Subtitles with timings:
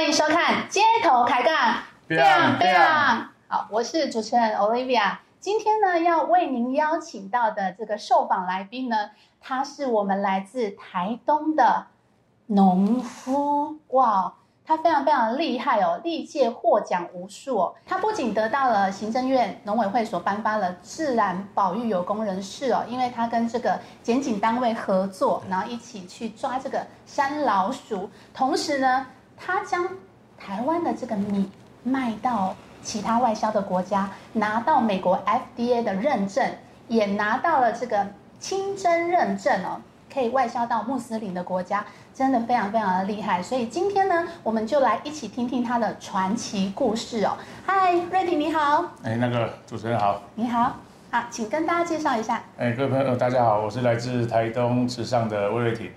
[0.00, 1.54] 欢迎收看《街头开杠》
[2.08, 3.26] ，biang biang。
[3.48, 5.18] 好，我是主持人 Olivia。
[5.38, 9.10] 今天呢，要为您邀请到的这个受访来宾呢，
[9.42, 11.88] 他是我们来自台东的
[12.46, 13.76] 农夫。
[13.88, 14.32] 哇！
[14.64, 17.74] 他非常非常厉害哦，历届获奖无数哦。
[17.84, 28.08] 他不仅得到了行政院农委会所颁发的自然保育有功人士哦，因为他跟这个检警单位合作，然后一起去抓这个山老鼠。
[28.32, 29.06] 同时呢，
[29.42, 29.88] 他将
[30.38, 31.50] 台湾的这个米
[31.82, 36.46] 卖到其他外销的国家，拿到美国 FDA 的认证，
[36.88, 38.06] 也拿到了这个
[38.38, 39.80] 清真认证哦。
[40.12, 43.40] 可以外销到穆斯林的国家，真的非常非常的厉害。
[43.40, 47.36] 所以今天呢，我们就来一起听听他的传奇故事哦。
[47.64, 48.84] 嗨，瑞迪你好。
[49.04, 50.20] 哎，那个主持人好。
[50.34, 50.74] 你好，
[51.12, 52.42] 好，请跟大家介绍一下。
[52.58, 55.90] 哎，各位朋友大家好，我是来自台东池上的魏瑞婷。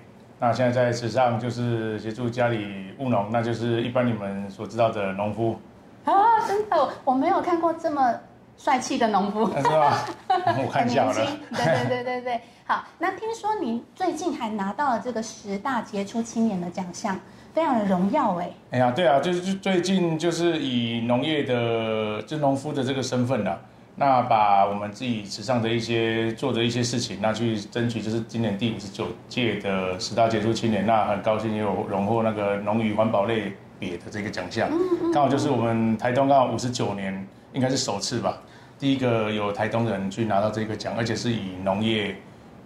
[0.44, 5.58] 那现在在池上就是协助家里务农，那就是一般你们所知道的农夫。
[6.04, 6.14] 啊，
[6.46, 8.14] 真的，我没有看过这么。
[8.56, 10.06] 帅气的农夫是吧？
[10.30, 11.14] 我看一下了。
[11.14, 12.84] 对对对对对，好。
[13.00, 17.20] 那听说你最近还拿到了这个十大杰出青年的奖项，
[17.52, 18.52] 非常的荣耀哎。
[18.72, 23.58] 哎呀，对啊，就是最近就是以农业的就农夫的这个身份呢，
[23.96, 34.70] 那把我们自己池上的一些做的一些事情，那去争取，就是今年第五十九届的十大杰出青年，那很高兴有荣获那个农渔环保类别的这个奖项。
[35.14, 37.28] 刚好就是我们台东刚好五十九年。
[37.54, 38.42] 应该是首次吧，
[38.80, 42.16] 第一个有台东人去拿到这个奖，而且是以农业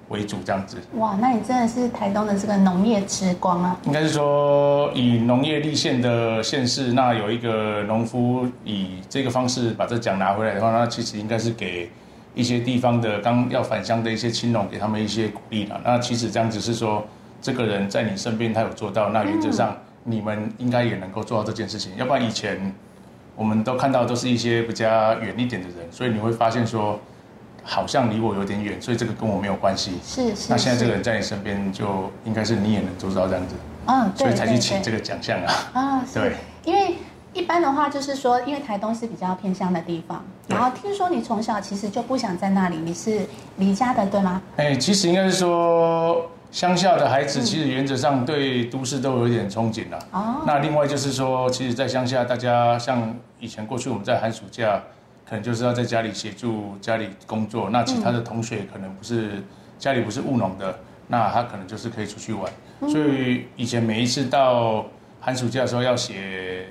[0.10, 0.78] 为主这样子。
[0.96, 3.78] 哇，那你真的是台东的这个农业之光啊！
[3.84, 11.90] 应该是说以农业立县的县市，那有一个农夫以这个方式把这奖拿回来的话，那其实应该是给
[12.34, 15.80] 一些地方的刚要返乡的一些青农，给他们一些鼓励了。
[15.84, 17.06] 那其实这样子是说，
[17.42, 21.92] 这个人在你身边，他有做到，那原则上你们应该也能够做到这件事情。
[21.98, 22.74] 要不然以前。
[23.40, 27.00] 我们都看到都是一些比较远一点的人，所以你会发现说，
[27.70, 30.00] 好像离我有点远，所以这个跟我没有关系。
[30.02, 30.48] 是是。
[30.50, 33.56] 那现在这个人在你身边，就应该是你也能做到这样子。
[33.88, 35.54] 嗯，所以才去请这个奖项啊。
[35.74, 36.38] 啊， 对。
[36.64, 36.96] 因为
[37.34, 43.28] 一般的话就是说，因为台东是比较偏乡的地方，然后听说你从小其实就不想在那里，你是
[43.58, 44.42] 离家的对吗？
[44.56, 46.26] 哎，其实应该是说。
[46.50, 50.00] 乡下的孩子其实原则上对都市都有一点憧憬了。
[50.12, 50.36] 哦。
[50.48, 54.82] 那另外就是说，其实，在乡下，大家像以前过去我们在寒暑假，
[55.28, 57.70] 可能就是要在家里协助家里工作。
[57.70, 59.44] 那其他的同学可能不是
[59.78, 62.52] 家里不是务农的，那他可能就是可以出去玩。
[62.90, 64.86] 所以以前每一次到
[65.20, 66.68] 寒暑假的时候要写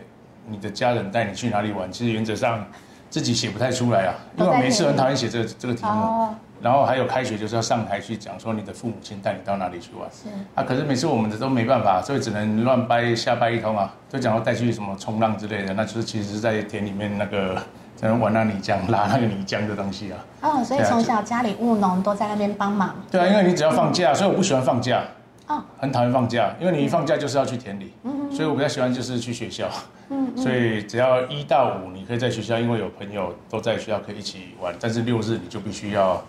[0.49, 2.65] 你的家人带你去哪里玩，其实原则上
[3.11, 6.35] 自己写不太出来啊，因为每次很讨厌写这个这个题目。
[6.59, 17.63] 然后还有开学就是要上台去讲说你的父母亲带你到哪里去玩，是啊，可是每次我们的都没办法，所以只能乱掰瞎掰一通啊，就讲要带去什么冲浪之类的，那就是其实是在田里面那个
[17.97, 20.19] 在玩那泥浆拉那个泥浆的东西啊。
[20.43, 22.95] 哦，所以从小家里务农都在那边帮忙。
[23.11, 25.03] 对啊，因为你只要放假，所以我不喜欢放假。
[25.49, 25.63] 哦。
[25.79, 29.69] 很讨厌放假，因为你一放假就是要去田里，嗯所以我比较喜欢就是去学校。
[30.11, 30.37] 嗯。
[30.37, 36.23] 所以只要一到五你可以在学校，因为有朋友都在学校可以一起玩，但是六日你就必须要。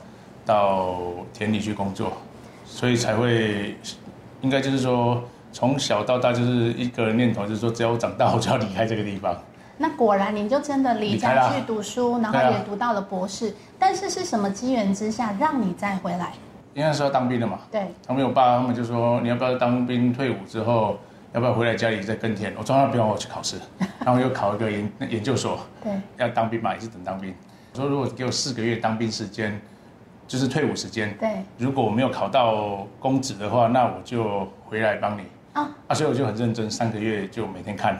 [0.47, 1.01] 到
[1.33, 2.13] 田里去工作，
[2.65, 3.75] 所以才会，
[4.39, 9.35] 应该就是说，从小到大就是一个念头，就是说，只要我长大，我就要离开这个地方。
[9.77, 13.55] 那果然，你就真的离家去读书，然后也读到了博士。
[13.77, 16.33] 但是是什么机缘之下让你再回来？
[16.73, 17.59] 因为是要当兵的嘛。
[17.71, 17.87] 对。
[18.05, 20.97] 他们我爸他们就说，你要不要当兵退伍之后，
[21.33, 22.53] 要不要回来家里再耕田？
[22.57, 23.57] 我说那不用我去考试，
[24.03, 25.59] 然后又考一个研研究所。
[25.83, 25.91] 对。
[26.17, 27.33] 要当兵嘛，也是等当兵。
[27.73, 29.59] 我说如果给我四个月当兵时间。
[30.27, 31.41] 就是退伍时间，对。
[31.57, 35.21] 如果我没有考到公职的话，那我就回来帮你。
[35.53, 37.97] 啊，啊，所以我就很认真，三个月就每天看。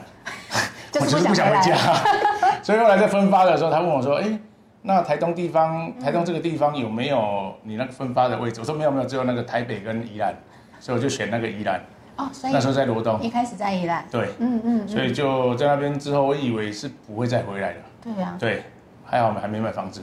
[0.94, 1.76] 我就是不想回家。
[2.62, 4.38] 所以后来在分发的时候，他问我说：“哎，
[4.82, 10.34] 那台东地方，台东这个地方有没有你那个分发的位置？”我说：“没有，没有，只有那个台北跟宜兰。”
[10.80, 11.80] 所以我就选那个宜兰。
[12.16, 13.20] 哦，所以那时候在罗东。
[13.20, 14.04] 一开始在宜兰。
[14.10, 14.88] 对，嗯嗯。
[14.88, 17.78] 所以就在那边之后，我以为是不会再回来的。
[18.02, 18.36] 对呀。
[18.38, 18.62] 对。
[19.10, 20.02] 还好我们还没买房子，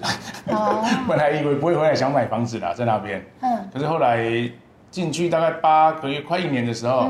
[1.08, 3.24] 本来以为不会回来想买房子啦，在那边。
[3.42, 3.70] 嗯。
[3.72, 4.50] 可是后来
[4.90, 7.10] 进去大概八个月，快一年的时候，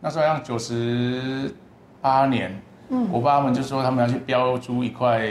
[0.00, 1.54] 那时候好像九十
[2.00, 5.28] 八年，嗯，我爸他们就说他们要去标租一块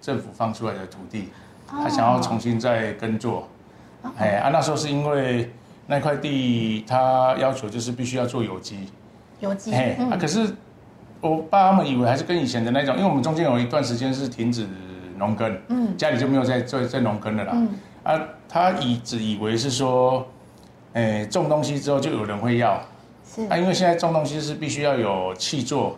[0.00, 1.28] 政府放出来的土地，
[1.66, 3.48] 他想要重新再耕作。
[4.18, 5.50] 哎啊，那时候是因为
[5.86, 8.88] 那块地他要求就是必须要做有机。
[9.40, 9.72] 有机。
[9.72, 10.54] 哎，啊，可是
[11.20, 14.66] 我爸他们以为还是跟以前的那种，因为我们中间有一段时间是停止。
[15.16, 17.68] 农耕，嗯，家里就没有在在在农耕的啦，嗯，
[18.02, 20.26] 啊，他以只以为是说，
[20.94, 22.82] 诶，种东西之后就有人会要，
[23.24, 25.96] 是，啊，因为现在种东西是必须要有气做，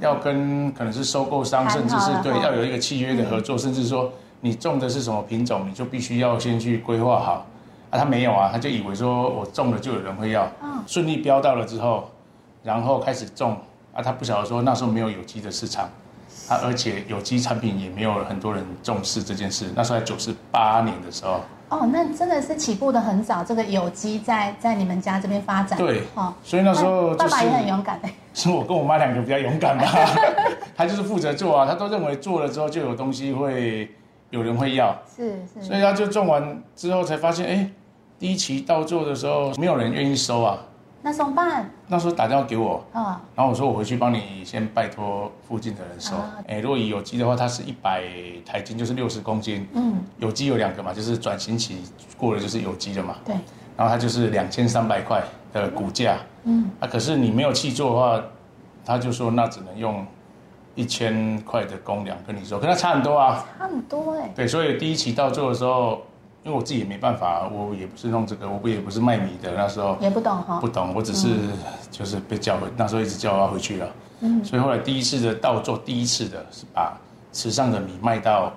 [0.00, 7.46] 要跟可能是收购商，甚至是对要有一个契约的合作，甚至说你种的是什么品种，你就必须要先去规划好。
[7.90, 10.50] 啊，他没有啊，他就以为说我种了就有人会要，
[10.86, 12.08] 顺利标到了之后，
[12.62, 13.54] 然后开始种
[13.92, 15.84] 啊，他不晓得说那时候没有有机的市场，
[16.48, 19.66] 啊，而且有机产品也没有很多人重视这件事。
[19.76, 29.86] 那时候在九十八年的时候，哦，那真的是起步的很早，这个有机在在你们家这边发展，对，哦，所以那时候爸爸也很勇敢哎，是我跟我妈两个比较勇敢吧，
[30.76, 33.90] 他就是负责做啊，他都认为做了之后就有东西会
[34.30, 37.70] 有人会要，是是，所以他就种完之后才发现，哎。
[38.18, 40.56] 第一期到做的时候，没有人愿意收啊。
[41.02, 41.68] 那怎么办？
[41.88, 46.14] 那时候打电话给我，啊，然后我说我回去帮你先拜托附近的人收。
[46.46, 48.04] 哎，如果有机的话，它是一百
[48.46, 49.66] 台斤，就是六十公斤。
[49.72, 51.82] 嗯，有机有两个嘛，就是转型期
[52.16, 53.16] 过了就是有机的嘛。
[53.24, 53.34] 对。
[53.76, 55.20] 然后它就是两千三百块
[55.52, 56.18] 的股价。
[56.44, 56.70] 嗯。
[56.80, 58.24] 啊，可是你没有气做的话，
[58.84, 60.06] 他就说那只能用
[60.74, 63.44] 一千块的公粮跟你说，跟他差很多啊。
[63.58, 64.32] 差很多哎。
[64.34, 66.02] 对，所以第一期到做的时候。
[66.44, 71.28] 因为我自己也没办法，我也不是弄这个，我不也不是卖米的，那时候也不懂哈，不懂，我只是
[71.88, 73.88] 就是被叫回，那时候一直叫他回去了，
[74.22, 76.98] 嗯，所以后来第一次的倒做，第一次的是把
[77.32, 78.52] 池上的米卖到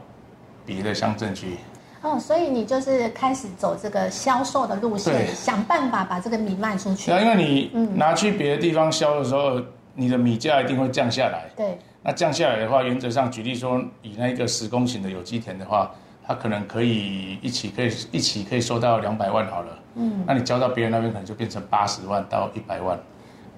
[0.65, 1.57] 别的乡镇去。
[2.05, 7.09] 哦，所以你就是开始走这个销售的路线，想办法把这个米卖出去。
[7.09, 9.59] 那，因为你拿去别的地方销的时候，
[9.95, 11.49] 你的米价一定会降下来。
[11.55, 15.91] 对，那降下来的话，原则上举例说，以那个十公顷的有机田的话。
[16.27, 22.99] 它可能可以一起可以一起可以收到两百万好了，嗯，那你交到别人那边可能就变成八十万到一百万，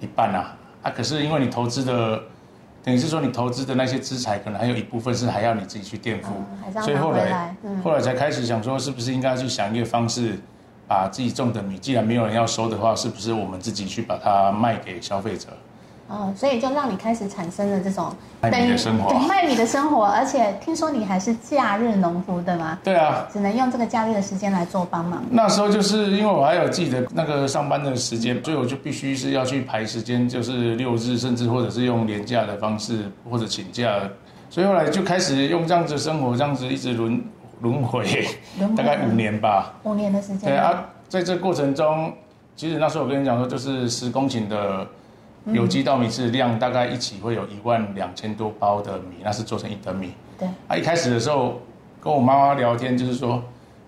[0.00, 2.20] 一半啊，啊，可是因为你投资的，
[2.84, 6.28] 等于是说你投资的那些资产可能还有一部分是还要你自己去垫付，
[6.80, 10.38] 所以后来后来才开始想说是不是应该去想一个方式，
[10.86, 15.48] 把自己种的米既然没有人要收的话，是不是我们自己去把它卖给消费者？
[16.08, 18.10] 哦，所以就让你开始产生了这种
[18.40, 22.78] 卖米的生活，卖米的生活，而且听说你还是假日农夫，对吗？
[22.82, 25.22] 对啊，只能用这个假日的时间来做帮忙。
[25.30, 34.00] 那时候就是因为我还有自己的那个上班的时间，所以我就必须是要去排时间，就是六日，甚至或者是用年假的方式或者请假，
[34.48, 37.22] 所以后来就开始用这样子生活，这样子一直轮
[37.60, 38.26] 轮回，
[38.74, 39.74] 大概五年吧。
[39.82, 40.50] 五年的时间。
[40.50, 42.10] 对啊，在这过程中，
[42.56, 44.86] 其实那时候我跟你讲说，就是十公顷的。
[45.52, 50.12] 有机稻米是量大概一起会有一万两千多包的米，那是做成一等米。
[50.38, 50.48] 对。
[50.66, 51.60] 啊，一开始的时候
[52.00, 53.42] 跟我妈妈聊天，就是说，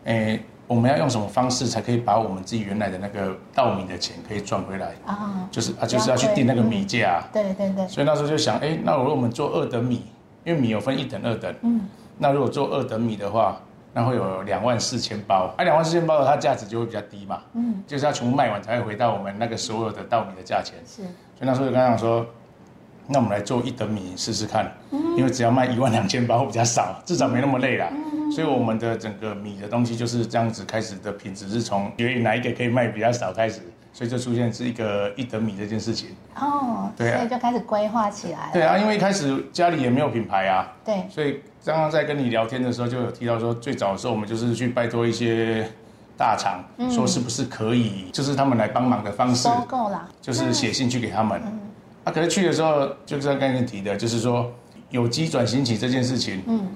[0.05, 4.95] 诶，我们要用什么方式才可以把我们自己原来的那个稻米的钱可以赚回来？
[5.07, 5.49] 啊。
[5.51, 7.23] 就是啊，就是要去定那个米价。
[7.33, 7.87] 对对对。
[7.89, 10.05] 所以那时候就想，哎，那如果我们做二等米，
[10.45, 11.55] 因为米有分一等、二等。
[11.63, 11.81] 嗯。
[12.19, 13.61] 那如果做二等米的话，
[13.93, 17.43] 那会有两万四千包，啊，两万四千包的它价值就会比较低嘛。
[17.55, 17.83] 嗯。
[17.87, 20.77] 就是要全部卖完才会回到我们那个所有的稻米的价钱。
[20.87, 21.03] 是。
[21.41, 22.27] 所以那时候就跟他讲说，
[23.07, 24.71] 那我们来做一等米试试看，
[25.17, 27.89] 因为只要卖一万两千包会比较少，至少没那么累啦。
[28.31, 36.11] 所以我们的整个米的东西就是这样子开始的品质是从决定哪一个可以卖比较少开始，所以就出现是一个一等米这件事情。
[36.37, 38.51] 哦，对，啊所以就开始规划起来。
[38.53, 40.71] 对啊，因为一开始家里也没有品牌啊。
[40.85, 41.07] 对。
[41.09, 45.67] 所以刚刚在跟你聊天的时候就有提到说，最早的时候我们就是去拜托一些。
[46.21, 51.41] 大厂说是不是可以，就是他们来帮忙的方式，收购啦，就是写信去给他们。
[52.05, 54.53] 啊，可是去的时候，就是刚刚提的，就是说
[54.91, 56.69] 有机转型起这件事情，嗯，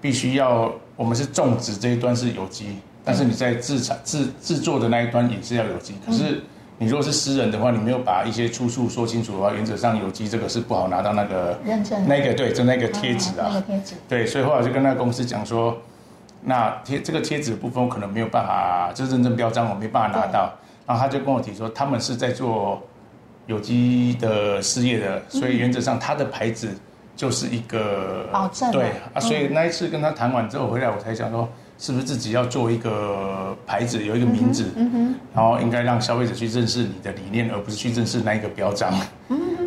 [0.00, 5.94] 必须要我们是种植这一端是有机，但是你在制产制制作的那一端也是要有机。
[6.04, 6.42] 可是
[6.78, 13.94] 你如果是私人的话，你没有把一些出处说清楚的话，原则上有机这个是不好拿到那个认证，那个对，就那个贴纸啊，那个贴纸。
[14.08, 15.78] 对，所以后来就跟那个公司讲说。
[16.48, 20.52] 那贴这个贴纸的部分，我可能没有办法，就认证标章我没办法拿到。
[20.86, 22.80] 然后他就跟我提说，他们是在做
[23.46, 26.68] 有机的事业的，所以原则上他的牌子
[27.16, 28.70] 就是一个保证。
[28.70, 34.66] 对啊，所以那一次跟他谈完之后回来，我才想说，是不是自己要做一个牌子，有一个名字，
[35.34, 38.94] 然后应该让消费者去认识你的理念，而不是去认识那一个标章。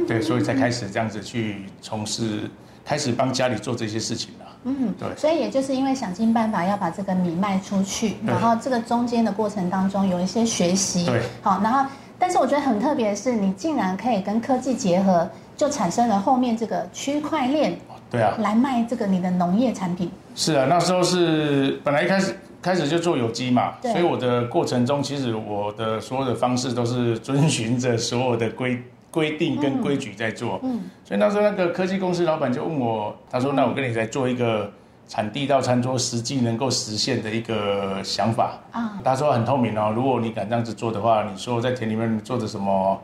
[0.07, 2.49] 对，所以才开始这样子去从事，
[2.85, 4.45] 开始帮家里做这些事情了。
[4.63, 17.79] 嗯，对，所以也就是因为想尽办法要把这个米卖出去，然后这个中间的过程当中有一些学习，对，好，然后但是我觉得很特别的是，你竟然可以跟科技结合，就产生了后面这个区块链，
[18.11, 20.11] 对啊，来卖这个你的农业产品。
[20.35, 28.77] 是啊，那时候是本来一开始开始就做有机嘛，所以我的过程中其实我的所有的方式都是遵循着所有的规。
[29.11, 34.71] 规定跟规矩在做，嗯，所以那时候那个科技公司老板就问我，他说：“那我跟你在做一个
[35.07, 43.01] 产地到餐桌实际能够实现的一个想法啊。”他说很透明哦，如果你敢这样子做的话，你说在田里面做的什么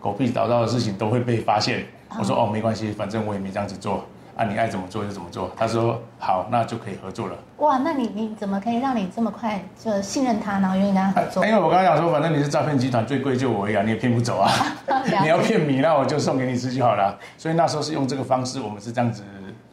[0.00, 1.84] 狗屁倒灶的事情都会被发现。
[2.18, 4.04] 我说哦，没关系，反正我也没这样子做。
[4.34, 5.50] 啊，你爱怎么做就怎么做。
[5.56, 7.36] 他说好，那就可以合作了。
[7.58, 11.44] 哇，那你你怎么可以让你这么快就信任他，然后愿意跟他合作？
[11.44, 14.50] 因为我刚刚讲说，反正你是诈骗集团，最贵就我一样，你也骗不走啊。
[15.22, 17.18] 你要骗米，那我就送给你吃就好了。
[17.36, 19.22] 所以那时候是用这个方式，我们是这样子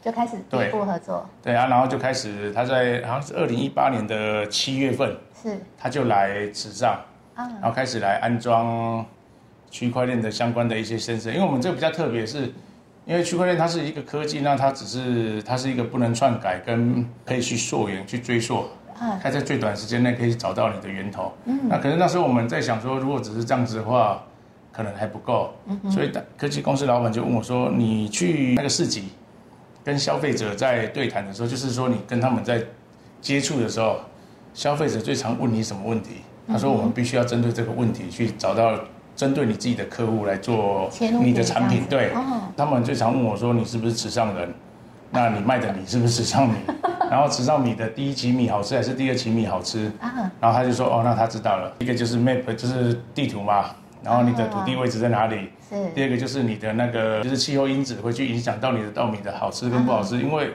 [0.02, 1.26] 就开始第一步合作。
[1.42, 7.00] 对啊，然后就开始他在好像是二零一八年的七月份，是他就来池上，
[7.36, 9.06] 然后开始来安装
[9.72, 12.54] 区块链的相关的一些先生，因为我们这个比较特别是。
[13.10, 18.66] 因为区块链它是一个科技，那它只是它是一个不能篡改，跟可以去溯源、去追溯，
[19.20, 21.34] 它在最短时间内可以找到你的源头。
[21.46, 24.24] 嗯，那可是那时候我们在想说，如果只是这样子的话，
[24.72, 25.56] 可能还不够。
[25.66, 29.06] 嗯所以科技公司老板就问我说：“你去那个市集，
[29.84, 32.64] 跟消费者在对谈的时候，就是说你跟他们在
[33.22, 34.02] 接触的时候，
[34.54, 38.80] 消费者最常问你什么问题？”他说：“我们必须要针对这个问题去找到。”
[39.20, 40.90] 针对你自己的客户来做
[41.22, 42.10] 你的产品，对，
[42.56, 44.50] 他们最常问我说：“你是不是池上人？
[45.12, 46.56] 那你卖的米是不是池上米？
[47.12, 49.92] 然后池上米的第一期米好吃还是第二期米好吃？”
[50.40, 51.70] 然后他就说：“哦，那他知道了。
[51.80, 55.50] 一个就是 map，就是地图嘛，然后你的土地位置在哪里？
[55.70, 55.76] 是。
[55.94, 60.54] 第二个就是你的那个，就是气候因子会去影响到你的稻米的好吃跟不好吃，因为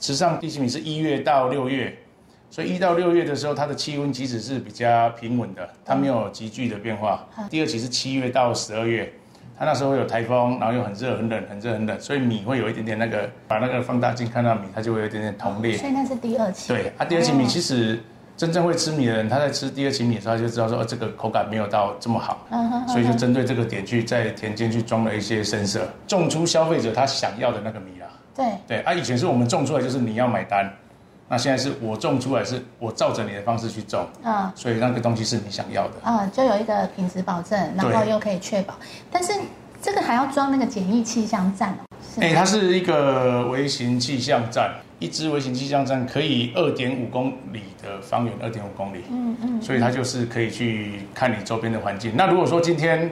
[0.00, 1.94] 池上第一期米是一月到六月。”
[2.50, 7.26] 所以一到六月的时候，它的气温其实是比较平稳的，它没有急剧的变化。
[7.50, 9.12] 第二期是七月到十二月，
[9.58, 15.76] 它那时候会有台风，然后又很热很冷，很热很冷，所以米会有一点点那个，把那个放大镜看到米，它就会有一点点同裂。
[15.76, 16.72] 所以那是第二期。
[16.72, 18.00] 对，啊，第二期米其实
[18.34, 22.46] 真正会吃米的人，他在吃第二期米的时候就知道说，这个口感没有到这么好。
[22.88, 28.06] 所以就针对这个点去在田间去装了一些深色，种出消费者他想要的那个米啦。
[28.34, 28.46] 对。
[28.66, 30.72] 对，啊，以前是我们种出来就是你要买单。
[31.28, 38.74] 那现在是我种出来，是我照着你的方式去种，啊，所以那个东西是你想要的，啊，就有一个品质保证，然后又可以确保，
[39.10, 39.32] 但是
[39.82, 41.84] 这个还要装那个简易气象站哦，
[42.20, 52.12] 哎，它是一个微型气象站，一支微型气象站可以二点五公里的方圆，二点五公里，嗯嗯，所以它就是可以去看你周边的环境。
[52.16, 53.10] 那如果说今天。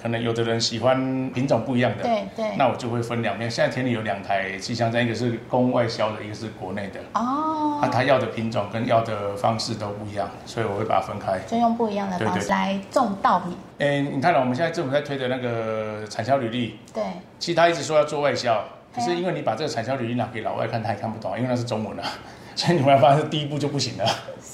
[0.00, 3.50] 可能有的人喜欢品种不一样的，对对，那我就会分两面。
[3.50, 7.00] 现在田里有两台气象站，一个是供外销的，一个是国内的。
[7.12, 13.56] 哦，那他要的品种跟要的方式都不一样，所以我会把它分开，就用不一样的方式来种稻米。
[13.78, 17.02] 哎，你看了我们现在政府在推的那个产销履历，对，
[17.38, 18.64] 其实他一直说要做外销，
[18.94, 22.04] 可是因为你把这个产销履历拿给老外看，他也看不懂，因为那是中文啊。
[22.56, 24.04] 所以你会发现第一步就不行了。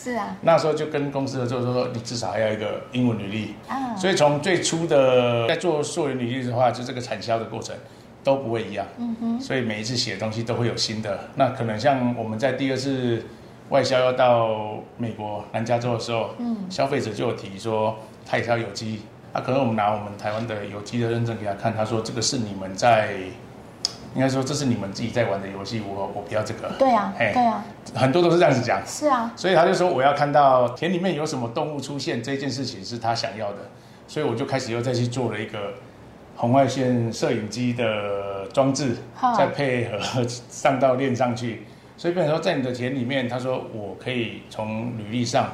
[0.06, 3.56] 是啊，那时候就跟公司的就说，你至少还要一个英文履历。
[3.66, 7.74] 啊，所以从最初的在做溯源履历的话，就这个产销的过程
[8.22, 8.86] 都不会一样。
[8.98, 11.18] 嗯哼，所以每一次写的东西都会有新的。
[11.34, 13.20] 那可能像我们在第二次
[13.70, 23.14] 外销要到美国南加州的时候，嗯，消费者就有提说他也要有机，啊，可能我们拿我们台湾的有机的认证给他看，他说这个是你们在。
[24.16, 26.70] 应该说这是你们自己在玩的游戏，我我不要这个。
[26.78, 27.62] 对啊，对啊，
[27.94, 28.80] 很多都是这样子讲。
[28.86, 33.68] 是啊，所以他就说我要看到田里面有什么动物出现，这件事情是他想要的，
[34.08, 35.74] 所以我就开始又再去做了一个
[36.34, 38.96] 红外线摄影机的装置，
[39.36, 41.66] 再配合 上到链上去，
[41.98, 45.52] 所以变成说在你的田里面，他说我可以从履历上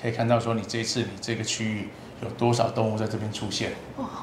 [0.00, 1.88] 可以看到说你这一次你这个区域
[2.22, 3.72] 有多少动物在这边出现。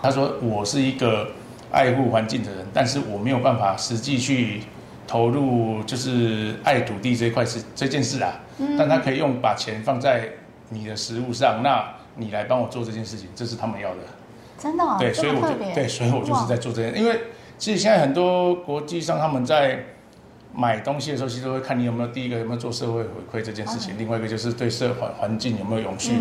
[0.02, 1.28] 他说我是一个。
[1.72, 4.62] 爱护环境的人，但是我没有办法实际去
[5.08, 8.40] 投入，就是爱土地这一块是这件事啊。
[8.58, 8.78] 嗯。
[8.78, 10.30] 但他可以用把钱放在
[10.70, 13.98] 你的食物上，那你来帮我做这件事情，这是他们要的。
[14.58, 14.84] 真的？
[14.98, 16.98] 对，所以我就对，所以我就是在做这件。
[16.98, 17.20] 因为
[17.58, 19.84] 其实现在很多国际上他们在
[20.54, 26.14] 买东西的时候，其实都会看你有没有第一个有没有做社会回馈这件事情，另外一个就是对社环环境有没有永续。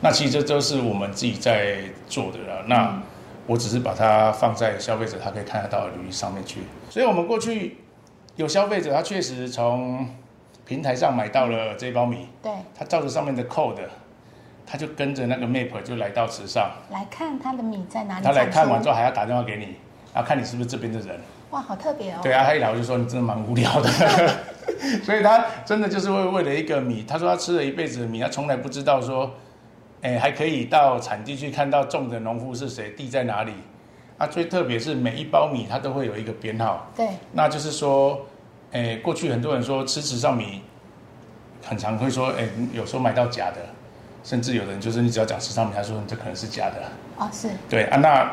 [0.00, 1.78] 那其实这都是我们自己在
[2.08, 2.64] 做的了。
[2.66, 3.02] 那。
[3.46, 7.78] 我只是把它放在消费者他可以看得到的履历上面去，所以我们过去
[8.36, 10.08] 有消费者他确实从
[10.64, 13.80] 平台上买到了这包米，对，他照着上面的 code，
[14.64, 18.24] 他就跟着那个 map 就来到池上来看他的米在哪里。
[18.24, 19.74] 他来看完之后还要打电话给你，
[20.14, 21.20] 然后看你是不是这边的人。
[21.50, 22.20] 哇，好特别哦。
[22.22, 23.90] 对啊，他一来我就说你真的蛮无聊的，
[25.02, 29.32] 所以他真的就是为为了一个米，他说他吃了一辈子的米，他从来不知道说。
[30.02, 33.52] 哎，还可以到产地去看到种的农夫是谁，地在哪里。
[34.18, 36.86] 啊，最特别是每一包米它都会有一个编号。
[36.96, 37.08] 对。
[37.32, 38.20] 那就是说，
[38.72, 40.60] 哎，过去很多人说吃池上米，
[41.64, 43.56] 很常会说，哎，有时候买到假的，
[44.22, 46.76] 甚至有人就是你只要讲池上米，他说这可能是假的。
[47.16, 47.48] 哦，是。
[47.68, 48.30] 对啊，那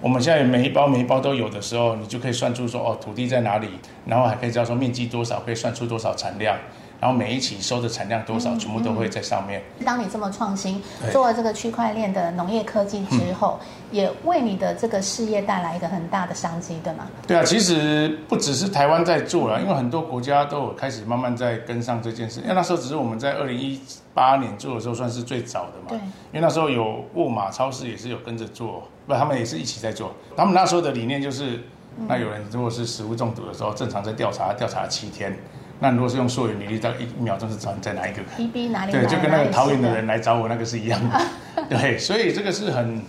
[0.00, 3.68] 我们现在每一包每一包都有的时候，你就可以算出说，哦，土地在哪里，
[4.06, 6.56] 然后还可以知道说面积多少，可以算出多少产量。
[7.02, 9.60] 然后每一期收的产量多少，全部都会在上面。
[9.84, 10.80] 当你这么创新，
[11.10, 13.58] 做了这个区块链的农业科技之后，
[13.90, 17.08] 也为你的这个事业带来一个很大的商机，对吗？
[17.26, 22.40] 对啊，其实不只是台湾在做了，因为很多国家都有开始慢慢在跟上这件事。
[22.42, 23.80] 因为那时候只是我们在二零一
[24.14, 25.88] 八年做的时候，算是最早的嘛。
[25.88, 25.98] 对。
[25.98, 30.12] 因为那时候有沃玛超市也是有跟着做，不，他们也是一起在做。
[30.36, 31.60] 他们那时候的理念就是，
[32.06, 35.36] 那有人如果是食物中毒的时候，正常在调查，调查七天。
[35.82, 38.92] 那如果是用溯源履历，到一秒钟是找你在哪一个？P B 哪里？
[38.92, 41.20] 对，就跟那个桃园的人来找我那个是一样的。
[41.68, 43.02] 对，所以这个是很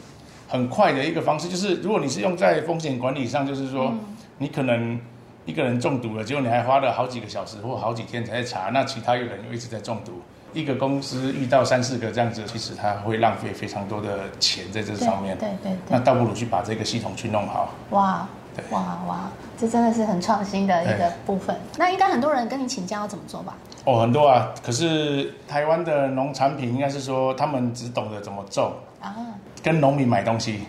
[0.47, 1.47] 很快的一个方式。
[1.47, 3.93] 就是如果你是用在风险管理上，就是说
[4.39, 4.99] 你可能
[5.45, 10.19] 一个人中毒了，结果你还花了好几个小时或好几天才在查，那其他有人又一直在中毒。
[10.51, 15.37] 一个公司遇到三四个这样子，其实他会浪费非常多的钱在这上面。
[15.37, 15.77] 对对对。
[15.89, 17.71] 那倒不如去把这个系统去弄好。
[17.91, 18.27] 哇。
[18.69, 21.55] 哇哇，这真的是很创新的一个部分。
[21.77, 23.55] 那应该很多人跟你请教要怎么做吧？
[23.85, 24.53] 哦，很多啊。
[24.63, 29.15] 可是台湾的农产品应该是说，他们只懂得怎么种啊，
[29.61, 30.61] 跟农民买东西，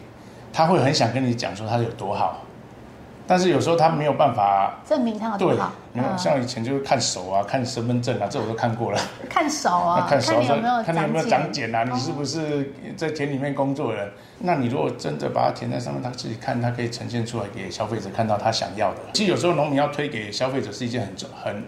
[0.52, 2.38] 他会很想跟你讲说它有多好。
[3.26, 5.72] 但是有时候他没有办法证明他有多好。
[5.94, 9.00] 对，像以前就是看手啊，看身份证啊，这我都看过了。
[9.30, 11.84] 看手啊，看手有没有看你有没有长茧啊？
[11.84, 14.10] 你是不是在田里面工作的？
[14.40, 19.00] 那你如果真的把它填在上面，他自己看，他可以呈现出来给消费者看到他想要的。
[19.14, 21.64] 其实有时候农民要推给消费者是一件很很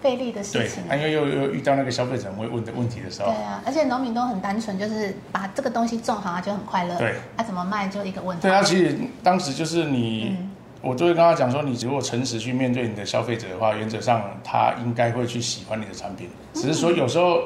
[0.00, 0.82] 费力的事情。
[0.88, 3.28] 对，因为又又遇到那个消费者会问的问题的时候。
[3.28, 6.96] 对啊，而且农民都很单纯，就是把这个东西种好，他就很快乐。
[6.96, 8.42] 对，他怎么卖就一个问题。
[8.42, 10.36] 对啊，其实当时就是你。
[10.80, 16.28] 我就会跟他讲说，你如果诚实去面对你的消费者的话，原则上他应该会去喜欢你的产品。
[16.54, 17.42] 只是说有时候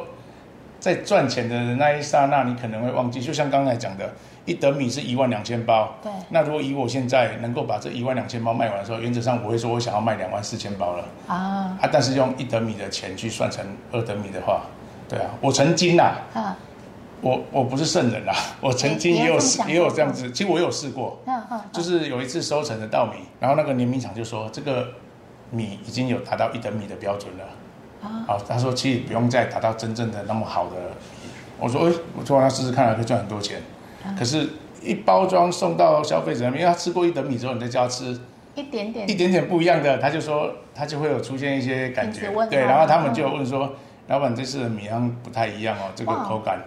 [0.79, 3.21] 在赚钱的那一刹那，你可能会忘记。
[3.21, 4.13] 就像刚才讲的，
[4.45, 5.95] 一等米是一万两千包。
[6.03, 6.13] 对。
[6.29, 11.05] 那如果以我现在能够把这一万两千包卖完的时候，原则上我会说我想要卖两万四千包了。
[11.27, 11.79] 啊。
[11.81, 14.63] 啊，但是用一等米的钱去算成二等米的话，
[15.09, 16.13] 对啊，我曾经呐。
[16.35, 16.57] 啊。
[17.23, 21.19] 我我不是圣人啦， 我曾经也有试也有这样子，其实我有试过，
[21.73, 24.89] 就是有一次收成的稻米，然后那个碾米厂就说这个
[25.51, 27.45] 米已经有达到一等米的标准了，
[28.27, 30.73] 啊，他说其实不用再达到真正的那么好的，
[31.61, 33.63] 我说哎，我做完他试试看，可以赚很多钱，
[34.19, 34.49] 可是，
[34.83, 38.19] 一包装送到消费者那边，因为他吃过一等米之后，你再叫他吃
[38.57, 39.09] 一点点。
[39.09, 43.73] 一点点不一样的，他就说他就会有出现一些感觉，对，然后他们就问说，
[44.09, 46.61] 老板这次的米汤不太一样哦，这个口感。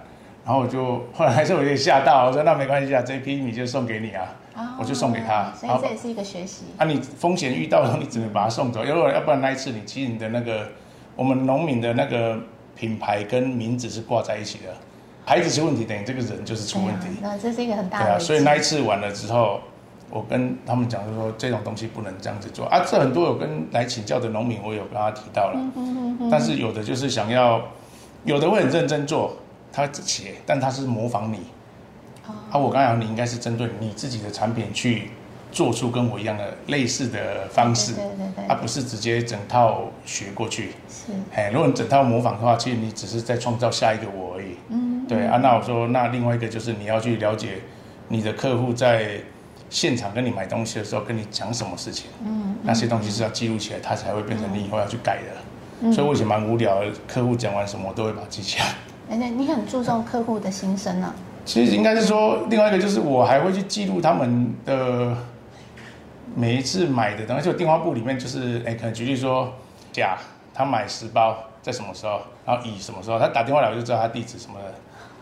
[0.45, 5.51] 然后我就后来还是有点吓到，我说那没关系啊，这批米就送给你啊，我就送给他。
[5.59, 6.65] 所以这也是一个学习。
[6.77, 10.67] 啊，你风险遇到了，你只能把它送走，因为要不然那一次你其实你的那个
[11.15, 12.37] 我们农民的那个
[12.75, 14.65] 品牌跟名字是挂在一起的，
[15.25, 17.07] 牌子出问题，等于这个人就是出问题。
[17.23, 18.05] 那这是一个很大的。
[18.05, 19.59] 对啊，所以那一次完了之后，
[20.11, 22.83] 我跟他们讲就说这种东西不能这样子做啊。
[22.85, 25.59] 这很多有跟来请教的农民，我有跟他提到了，
[26.29, 27.59] 但是有的就是想要，
[28.25, 29.35] 有的会很认真做。
[29.75, 31.41] 他写，但他是模仿你。
[32.49, 35.09] 啊，我刚才讲，你应该是针对你自己的产品去
[35.51, 40.71] 做出跟我一样的类似的方式，对对对，而不是直接整套学过去。
[40.89, 44.55] 是，哎，如果你整套模仿的话，其实你只是在创造下一个我而已。
[44.69, 45.37] 嗯，对啊。
[45.37, 47.59] 那我说，那另外一个就是你要去了解
[48.07, 49.19] 你的客户在
[49.69, 52.07] 现场跟你买东西的时候跟你讲什么事情。
[52.25, 55.91] 嗯，那些东西是要记录起来，它才会变成你以后要去改的。
[55.93, 58.65] 所以我以前蛮无聊的，客户讲完什么，我都会把它记起来。
[59.09, 61.13] 哎，你很注重客户的心声呢。
[61.45, 65.15] 其实应该是说，另外一个就是我还会去记录他们的
[66.35, 67.45] 每一次买的东西。
[67.45, 69.53] 就电话簿里面就是，哎，可能举例说，
[69.91, 70.17] 甲
[70.53, 74.73] 他买十包在什么时候，然后乙什么时候，他打电话来我就知道他地址什么的。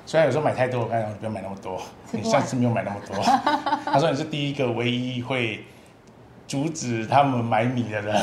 [0.06, 3.22] 虽然有时候买太多，我看你不要买那么多，你上次没有买那么多。
[3.86, 5.66] 他说你是第一个唯一会
[6.48, 8.16] 阻止他们买米的人。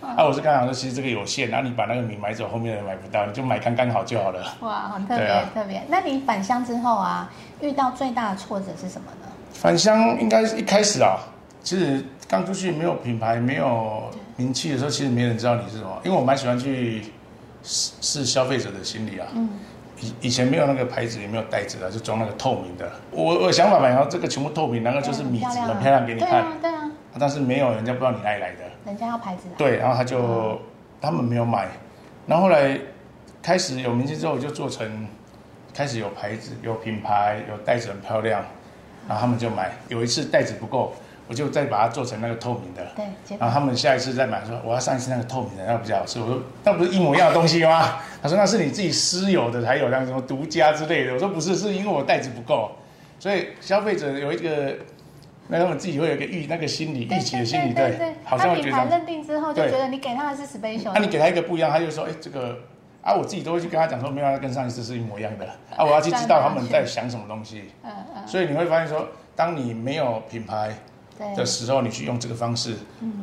[0.00, 4.44] 啊，我是刚想说，其实这个有限，然后你把那个米买走，后面的人买不到，你就买刚刚好就好了。
[4.60, 5.82] 哇，很特别特别。
[5.88, 7.30] 那你返乡之后啊，
[7.60, 9.28] 遇到最大的挫折是什么呢？
[9.52, 11.18] 返乡应该是一开始啊，
[11.62, 15.98] 其实刚出去没有品牌、没有名气的时候，其实没人知道你是什么。
[16.04, 17.02] 因为我蛮喜欢去
[17.62, 19.26] 试试消费者的心理啊。
[19.34, 19.48] 嗯。
[19.98, 22.86] 以以前没有那个牌子，也没有袋子啊，就装那个透明的。
[23.10, 26.30] 我我想法嘛，然后这个全部透明，然后就是米子很漂亮给你看。
[26.30, 26.90] 对啊，对啊。
[27.18, 28.58] 但是没有人家不知道你哪里来的。
[28.86, 29.42] 人家要牌子。
[29.58, 30.60] 对，然后他就
[31.00, 31.68] 他们没有买，
[32.26, 32.78] 然后后来
[33.42, 35.06] 开始有名气之后，就做成
[35.74, 38.42] 开始有牌子、有品牌、有袋子很漂亮，
[39.08, 39.72] 然后他们就买。
[39.88, 40.94] 有一次袋子不够，
[41.26, 42.86] 我就再把它做成那个透明的。
[42.94, 43.36] 对。
[43.36, 46.20] 然后他们下一次再买，说我要上一次那个透明的，那比较好吃。
[46.20, 47.98] 我说那不是一模一样的东西吗？
[48.22, 51.12] 他说那是你自己私有的才有，那什么独家之类的。
[51.12, 52.70] 我说不是，是因为我袋子不够，
[53.18, 54.76] 所以消费者有一个。
[55.48, 62.58] 那他们自己会有一个预那个心理预期的心理，对，好像品牌认定之后就觉得你给他的是 special，那你给他一个不一样，他就说，哎，这个
[63.02, 67.64] 啊，我自己都会去跟他讲说，没有，跟上一次是一模一样的啊，我要去知道他们在想什么东西。
[67.84, 68.26] 嗯嗯。
[68.26, 69.06] 所以你会发现说，
[69.36, 70.74] 当你没有品牌
[71.36, 72.74] 的时候，你去用这个方式，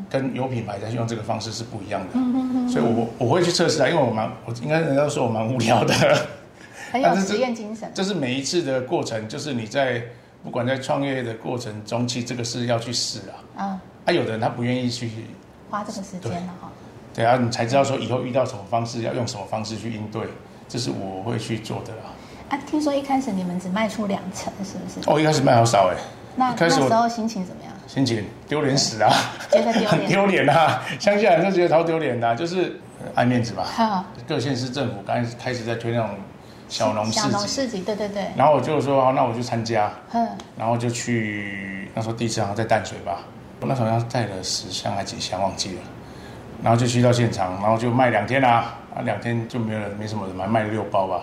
[0.09, 2.07] 跟有品牌再去用这个方式是不一样的。
[2.13, 2.69] 嗯嗯嗯。
[2.69, 5.93] 所以我我会去测试啊，因为我蛮，我应该人家说我蛮无聊的。
[6.91, 7.91] 很有 实验精神。
[7.93, 10.01] 这是每一次的过程，就是你在
[10.43, 13.33] 不管在创业的过程中期，这个是要去试啊。
[13.59, 13.79] 嗯。
[14.05, 15.09] 啊，有的人他不愿意去
[15.69, 16.69] 花这个时间了哈。
[17.13, 20.23] 对啊，你才知道说以后遇到什么方式要用什么方式去应对，
[20.67, 22.01] 这是我会去做的啦。
[22.49, 25.09] 啊，听说一开始你们只卖出两成，是不是？
[25.09, 25.97] 哦，一开始卖好少哎。
[26.35, 27.71] 那那时候心情怎么样？
[27.87, 29.13] 心情丢脸死啊！
[29.51, 29.89] 觉得丢脸。
[29.89, 30.81] 很 丢脸啊！
[30.99, 32.79] 乡下人都觉得超丢脸的，就是
[33.13, 34.05] 爱面子吧。
[34.27, 36.09] 各县市政府刚开始在推那种
[36.73, 37.19] 小农市集。
[37.19, 38.25] 小农市集，对对对。
[38.35, 39.91] 然后我就说，那我就参加。
[40.11, 40.27] 嗯。
[40.57, 43.19] 然后就去，那时候第一次好像在淡水吧，
[43.61, 45.81] 我那时候好像带了十箱还几箱，忘记了。
[46.63, 51.21] 然后就去到现场，然后就卖两天啦，啊，两天就没有人，没什么人买，卖了六包吧。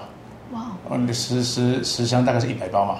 [0.52, 0.66] 哇！
[0.90, 2.98] 嗯，十十十箱大概是一百包嘛。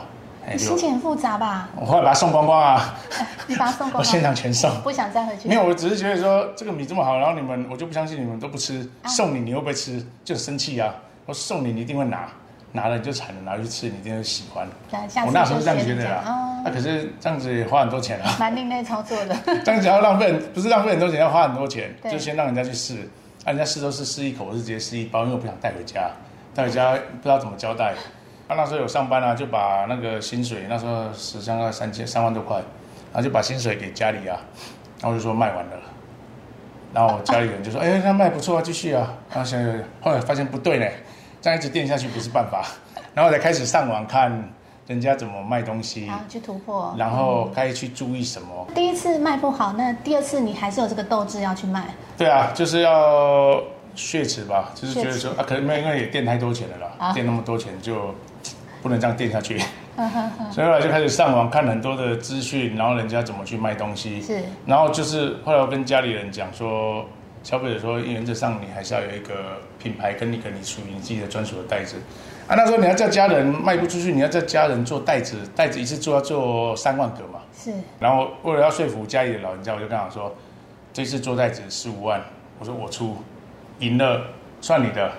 [0.58, 1.68] 心情很复杂吧？
[1.76, 2.96] 我后来把它送光光啊。
[3.46, 4.00] 你把它送光？
[4.00, 4.68] 我现场全送。
[4.82, 5.48] 不想再回去？
[5.48, 10.04] 没有，我只是觉得说这个米这么好，然后你们我就不相信你们都不吃，送你你会不会吃？
[10.24, 10.92] 就生气啊！
[11.26, 12.28] 我送你你一定会拿。
[12.72, 14.66] 拿了你就惨了，拿去吃你一定会喜欢。
[15.26, 18.36] 我那时候这样觉得啊，那可是这样子也花很多钱啊。
[18.38, 19.36] 蛮另类操作的。
[19.64, 22.94] 这样子要浪费，不是浪费很多钱，要花很多钱，就先让人家去试。
[23.44, 26.10] 啊，人家试都是试一口，我是直接试一包，因为我不想带回家，
[26.54, 27.94] 带回家不知道怎么交代。
[28.46, 32.56] 啊，那时候有上班啊，就把那个薪水，那时候十箱要三千三万多块，
[33.12, 34.38] 然后就把薪水给家里啊，
[35.00, 35.76] 然后就说卖完了，
[36.92, 39.14] 然后家里人就说，哎，那卖不错啊，继续啊。
[39.30, 40.86] 然后想想，后来发现不对呢。
[41.40, 42.64] 这样一直垫下去不是办法，
[43.14, 44.30] 然后才开始上网看
[44.86, 48.66] 人家怎么卖东西，啊去突破，然后开始去注意什么。
[48.74, 51.84] 第一次卖不好，那第二次你还是有这个斗志要去卖。
[52.18, 53.62] 对啊，就是要
[53.94, 58.14] 血池吧，就是觉得说啊，可能因为也垫太多钱了啦，垫那么多钱就
[58.82, 59.58] 不能这样垫下去，
[60.50, 67.04] 所以后来就开始上网看很多的资讯，然后人家怎么去卖东西，是，然后就是后来我跟家里人讲说。
[67.42, 71.96] 消费者说，原则上你还是要有一个品牌，跟你跟你属于你自己的专属的袋子。
[72.46, 77.40] 啊，那时候你要叫家人卖不出去，你要叫家人做袋子，袋子一次做要做三万个嘛。
[77.56, 77.72] 是。
[77.98, 80.34] 然后为了要说服家里的老人家，我就跟他说，
[80.92, 82.20] 这次做袋子十五万，
[82.58, 83.16] 我说我出，
[83.78, 84.20] 赢了
[84.60, 85.10] 算你的，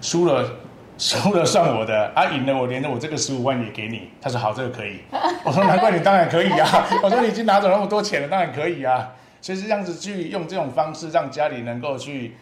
[0.00, 0.50] 输了
[0.98, 2.10] 输了算我的。
[2.14, 4.10] 啊，赢了我连着我这个十五万也给你。
[4.20, 4.98] 他说好，这个可以。
[5.44, 6.86] 我说难怪你当然可以啊。
[7.02, 9.10] 我说你已经拿走那么多钱了，当然可以啊。
[9.40, 12.34] 所以是这样子去用这种方式，让家里能够去，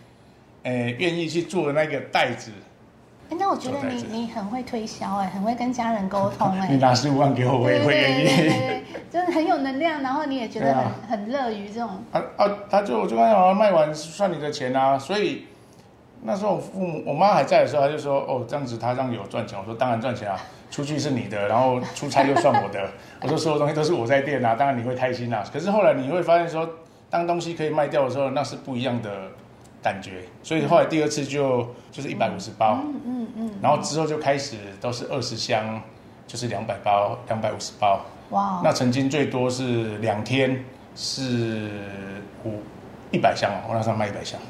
[0.63, 2.51] 诶，愿意去做那个袋子。
[3.29, 6.69] 哎，那我觉得你你很会推销，哎，很会跟家人沟通，哎。
[6.73, 8.83] 你拿十五万给我，我也会愿意。
[9.11, 11.89] 就是很有能量，然后你也觉得很很乐于这种。
[12.13, 15.47] 啊啊，他就就刚才卖完算你的钱啊，所以
[16.23, 20.39] 那时候我父母我妈还在的时候，他就说哦这样子他这样有赚钱，我说当然赚钱啊，
[20.71, 22.89] 出去是你的，然后出差又算我的，
[23.23, 25.45] 我说所有东西都是我在垫啊，当然你会开心啊。
[25.53, 26.69] 可是后来你会发现说。
[27.09, 29.11] 当东西可以卖掉的时候，那是不一样的
[29.83, 30.23] 感觉。
[30.43, 35.81] 所以后来第二次就就是一百五十包，嗯嗯嗯，然后之后就开始都是二十箱，
[36.27, 38.01] 就是两百包，两百五十包。
[38.31, 38.61] 哇！
[38.65, 40.65] 那曾经最多是两天
[40.97, 41.71] 是
[42.45, 42.61] 五
[43.13, 44.41] 一百箱我那时候卖一百箱，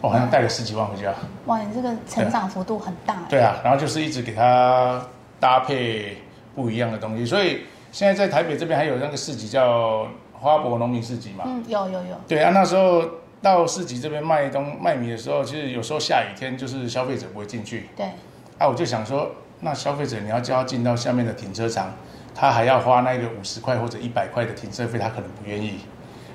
[0.00, 1.14] 我好像带了十几万回家。
[1.46, 3.16] 哇，你这个成长幅度很大。
[3.28, 5.00] 对啊，然后就是一直给他
[5.38, 6.16] 搭配
[6.56, 7.60] 不一样的东西，所以
[7.92, 10.08] 现在在台北这边还有那个市集叫。
[10.42, 12.16] 花博农民市集嘛，嗯，有有有。
[12.26, 13.02] 对啊，那时候
[13.40, 17.88] 到市集这边卖东卖米的时候，其实有时候下雨天就是消费者不会进去。
[17.96, 18.06] 对。
[18.58, 21.92] 啊，我就想说，那消费者你要叫他进到下面的停车场，
[22.34, 25.78] 他还要花那个五十块或者一百块的停车费，他可能不愿意。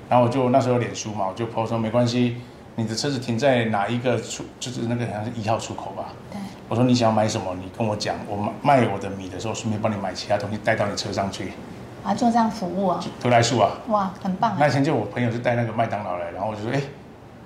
[0.08, 2.38] 然后我就那时候脸书嘛，我就 po 说没关系，
[2.76, 6.14] 你的车子停在哪一个出，就是那个好像是一号出口吧。
[6.32, 6.40] 对。
[6.68, 11.52] 我说你想要买什么，你跟我讲，我卖卖我的米的时候，顺便帮你买其他东西带到你车上去。
[12.08, 14.56] 啊，做这样服务啊，得来速啊，哇，很棒。
[14.58, 16.80] 那前就我朋友就带那个麦当劳来，然后我就说，哎，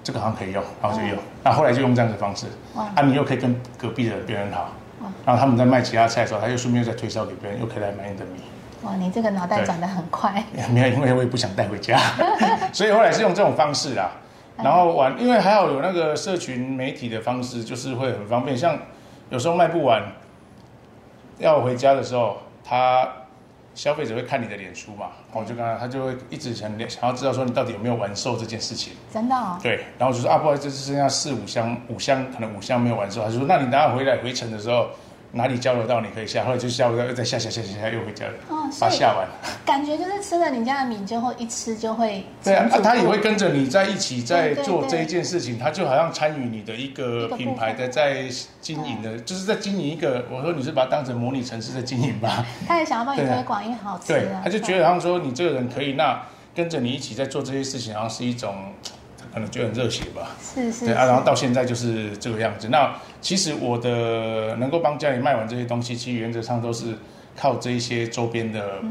[0.05, 1.19] 这个好像可以用，然后就用。
[1.43, 2.47] 那后来就用这样的方式，
[2.77, 4.69] 哇啊，你又可以跟隔壁的别人好，
[5.27, 8.41] 然后他们在卖其他菜的时候，他又顺便再推销给别人，又可以来买你的米。
[8.83, 10.45] 哇，你这个脑袋转得很快。
[10.73, 11.99] 没有，因为我也不想带回家，
[12.73, 14.13] 所以后来是用这种方式啦。
[14.59, 18.57] 然后玩，因为还好有那个社群媒体的方式，就是会很方便。
[18.57, 18.79] 像
[19.29, 20.03] 有时候卖不完，
[21.39, 23.09] 要回家的时候，他。
[23.75, 28.93] 消费者会看你的脸书嘛，然后我就跟他，他就会一直想想要知道说你到底有没有完售这件事情。
[29.13, 29.59] 真的？
[29.63, 33.23] 对，然后就说啊，不好意思，只剩下四五箱，五箱可能五箱没有完售。
[33.23, 34.89] 他就说，那你等下回来回程的时候，
[35.33, 39.27] 哪里交流到你可以下，后来就下不到，又再下下下下下又回家了，哦，把它下完。
[39.65, 48.27] 感觉就是吃了你家的米之后，一吃就会对啊，他也顾会跟着你在一起在做这一件事情，他就好像参与你的一个品牌的在
[48.61, 50.27] 经营的，就是在经营一个。
[50.31, 52.45] 我说你是把它当成模拟城市在经营吧？
[52.69, 56.23] 他也想要帮你推广，因为好吃对啊，，他就觉得好像说你这个人可以，那
[56.55, 58.55] 跟着你一起在做这些事情，好像是一种
[59.33, 60.37] 可能就很热血吧。
[60.43, 62.69] 是是对啊，然后到现在就是这个样子。
[62.69, 66.99] 那其实我的能够帮家里卖完这些东西，其实原则上都是
[67.35, 68.83] 靠这一些周边的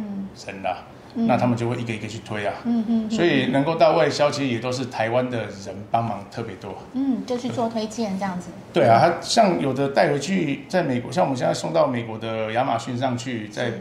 [0.47, 0.77] 人啦。
[1.13, 2.53] 那他们就会一个一个去推啊。
[2.63, 6.73] 嗯嗯所以能够到外销，其实也都是台湾的人帮忙特别多。
[6.93, 8.47] 嗯，就去做推荐这样子。
[8.71, 13.73] 对啊，他像有的带回去，在美国，像我们现在送到美国的亚马逊上去，在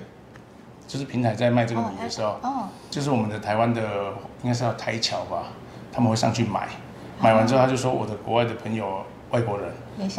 [0.88, 3.80] 就是平台在卖这个米的时候，哦，就是我们的台湾的
[4.42, 5.44] 应该是叫台侨吧，
[5.92, 6.68] 他们会上去买，
[7.20, 9.70] 买完之后他就说我的国外的朋友外国人，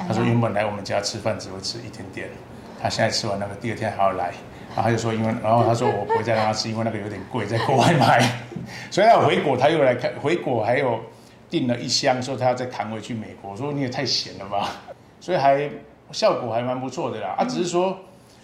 [0.08, 2.30] 他说原本来我们家吃饭只会吃一点点，
[2.82, 4.34] 他现在吃完那个第二天还要来，
[4.76, 8.22] 然后他就说因为，然后他说我不会再让他吃，因为那个有点贵，在国外买，
[8.90, 11.00] 所以他有回国他又来看，回国还有
[11.50, 14.70] 订了一箱，说他要再扛回去美国，我说你也太闲了吧，
[15.20, 15.70] 所以还
[16.12, 17.98] 效果还蛮不错的啦，啊，只是说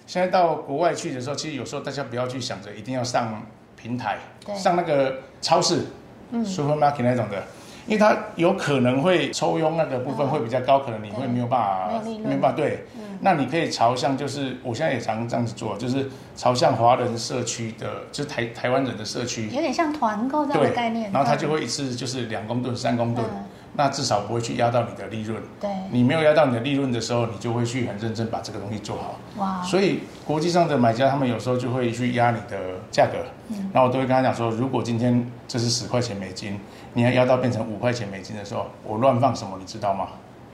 [0.05, 3.41] 现在到国外去的时候，其实有时候大家不要去想着一定要上
[3.75, 4.17] 平台，
[4.55, 5.85] 上那个超市，
[6.31, 6.45] 嗯。
[6.45, 7.43] supermarket 那种的。
[7.87, 12.85] 因为它有可能会抽佣那个部分会比较高，可能你会没有办法，没有办法对。
[13.21, 21.11] 那你可以朝向，就是我现在也常这样子做，就是朝向华人社区的，就是台台湾人的社区，有点像团购这样的概念。
[21.11, 23.43] 然后他就会一次就是两公吨、三公吨，嗯
[23.77, 25.41] 那至少不会去压到你的利润。
[25.61, 29.19] 对，你没有压到你的利润的时候，你就会去很认真把这个东西做好。
[29.37, 32.57] 哇，所以国际上的买家，他们有时候就会去压你的
[32.91, 36.59] 价格，嗯然后我都会跟他讲说，如果今天这是十块钱美金，
[36.93, 40.07] 你要压到变成五块钱美金的时候，我乱放什么，你知道吗？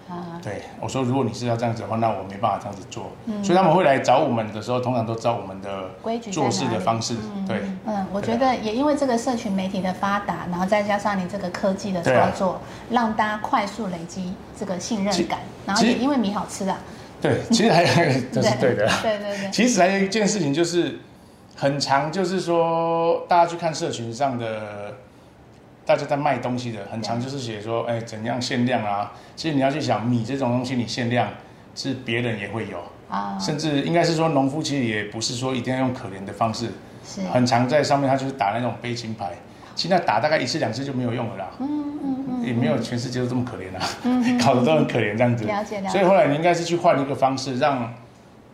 [0.10, 3.12] 啊，对，我说如果你是要这样子的话，那我没办法这样子做。
[3.26, 7.16] 嗯所以他们会来找我们的时候，通常都知道我们的规矩做事的方式。
[7.48, 16.78] 对，嗯，我觉得也因为这个社群媒体的发达，然后再加上你这个科技的操作，让大家快速累积这个信任感，然后也因为米好吃啊，
[17.22, 17.84] 对，其实还
[18.32, 18.90] 这是对的。
[19.02, 21.00] 对对对，其实还有一件事情就是，
[21.56, 24.94] 很长，就是说大家去看社群上的，
[25.86, 29.12] 大家在卖东西的，很常就是写说，哎，怎样限量啊？
[29.36, 31.28] 其实你要去想，米这种东西你限量，
[31.76, 36.68] 是别人也会有，啊，甚至应该是说农夫其实也不是说一定要用可怜的方式，
[37.06, 39.34] 是，很常在上面他就是打那种悲情牌，
[39.76, 41.52] 其实那打大概一次两次就没有用了啦。
[41.60, 45.44] 嗯嗯嗯，也没有全世界都这么可怜啊，嗯 搞得都很可怜这样子。
[45.46, 47.94] 了解了解所以后来你应该是去换一个方式，让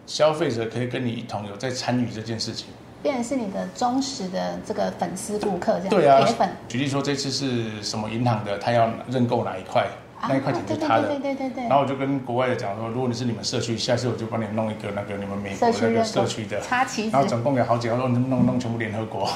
[0.07, 2.69] 消费者可以跟你一同有在参与这件事情。
[3.01, 9.87] 变成是你的忠实的这个粉丝顾客这样，对啊铁粉，举例说，这次是什么银行的，他要认购哪一块，
[10.27, 11.07] 那一块钱就是他的。
[11.07, 17.09] 对对对对对然后我就跟国外的讲说，如果你是你们社区，下次我就帮你弄一个那个你们美国那个社区的，插旗子。
[17.11, 19.29] 然后，总共有好几个，说弄弄弄全部联合国，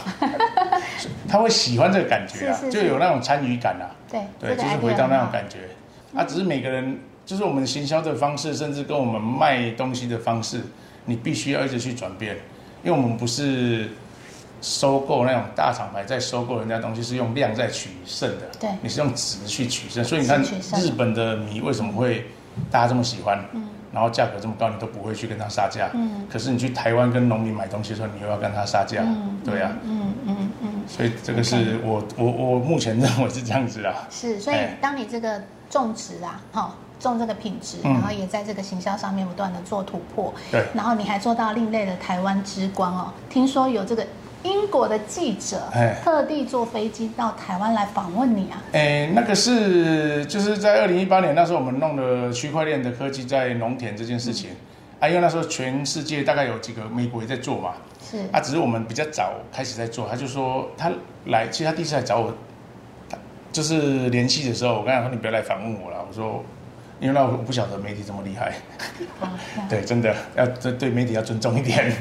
[1.29, 2.81] 他会喜欢这个感觉啊是是，是。
[2.81, 3.87] 就有那种参与感啊。
[4.11, 5.59] 对，对，就是回到那种感觉。
[6.13, 10.61] 啊，只是每个人，就是我们行销的方式，甚至跟我们卖东西的方式，
[11.05, 12.35] 你必须要一直去转变，
[12.83, 13.89] 因为我们不是
[14.61, 18.47] 收购那种大厂牌在收购人家东西，是用量在取胜的。
[18.59, 20.41] 对你是用值去取胜，所以你看
[20.79, 22.25] 日本的米为什么会
[22.69, 23.43] 大家这么喜欢？
[23.53, 25.87] 嗯然后价格这么高，你都不会去跟他杀价。
[25.93, 29.03] 嗯可是你去台湾跟农民买东西的时候，你又要跟他杀价。
[29.05, 33.93] 嗯，对啊，嗯嗯嗯，所以这个是我我我目前认为是这样子啊。
[34.09, 36.75] 是，所以哎当你这个种植啊，哈、
[37.09, 37.93] 种这个品质，嗯。
[37.93, 40.63] 然后也在这个行销上面不断的做突破，对。
[40.73, 43.13] 然后你还做到另类的台湾之光哦。
[43.29, 44.05] 听说有这个
[44.43, 45.95] 英国的记者哎。
[46.03, 54.49] 特地坐飞机到台湾来访问你啊，诶，那个是就是在二零一八年那时候，我们弄了区块链的科技在农田这件事情、
[54.99, 60.91] 啊，因为那时候全世界大概有几个美国也在做嘛，是，啊，只是我们比较早开始在做，他就说他
[61.27, 62.33] 来，其实他第一次来找我，
[63.51, 66.43] 就是联系的时候，我跟他说你不要来访问我了，我说。
[67.03, 68.53] 因为那我不晓得媒体这么厉害，
[69.67, 71.93] 对，真的要对对媒体要尊重一点。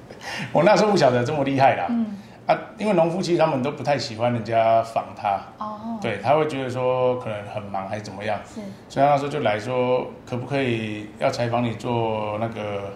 [0.52, 12.92] 我那时候不晓得这么厉害啦，嗯，啊，因为农夫其实他们都不太喜欢人家访他，哦，，对，他会觉得说可能很忙还是怎么样，是，所以他那时候就来说，可不可以要采访你做那个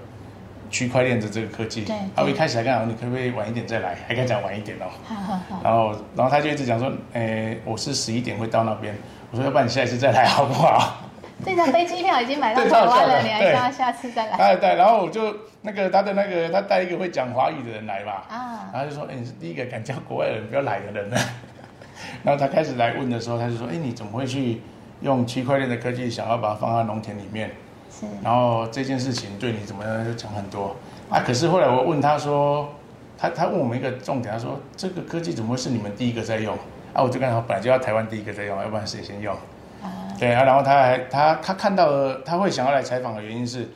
[0.68, 1.81] 区块链的这个科技？
[1.87, 3.96] 对啊，我一开始还跟他讲，你可不可以晚一点再来？
[4.07, 4.85] 还跟他讲晚一点哦。
[5.03, 8.94] 好好好，然后，然后他就一直讲说，诶，我是十一点会到那边。
[9.31, 10.98] 我说，要不然你下一次再来好不好？
[11.44, 18.70] 这张飞机票已经买到对台湾了，你还对叫他下次再来他还带，然后我就那个他的那个他带一个会讲华语的人来嘛，啊？
[18.72, 21.16] 然后就说，哎，你是第一个敢叫国外人不要来的人呢。
[22.22, 24.60] 然后他开始来问的时候，他就说，哎，你怎么会去
[25.00, 27.50] 用区块链的科技，想要把它放到农田里面？
[27.90, 30.76] 是，然后这件事情对你怎么样就讲很多
[31.08, 31.22] 啊。
[31.26, 32.72] 可是后来我问他说，
[33.18, 36.56] 他他问我们一个重点，他说这个科技怎么会是你们第一个在用
[36.92, 37.02] 啊？
[37.02, 39.34] 我就跟他本来就要台湾第一个在用，要不然谁先用？
[40.18, 43.68] 对啊，然后他还他他看到了，他会想要来采访的原因是，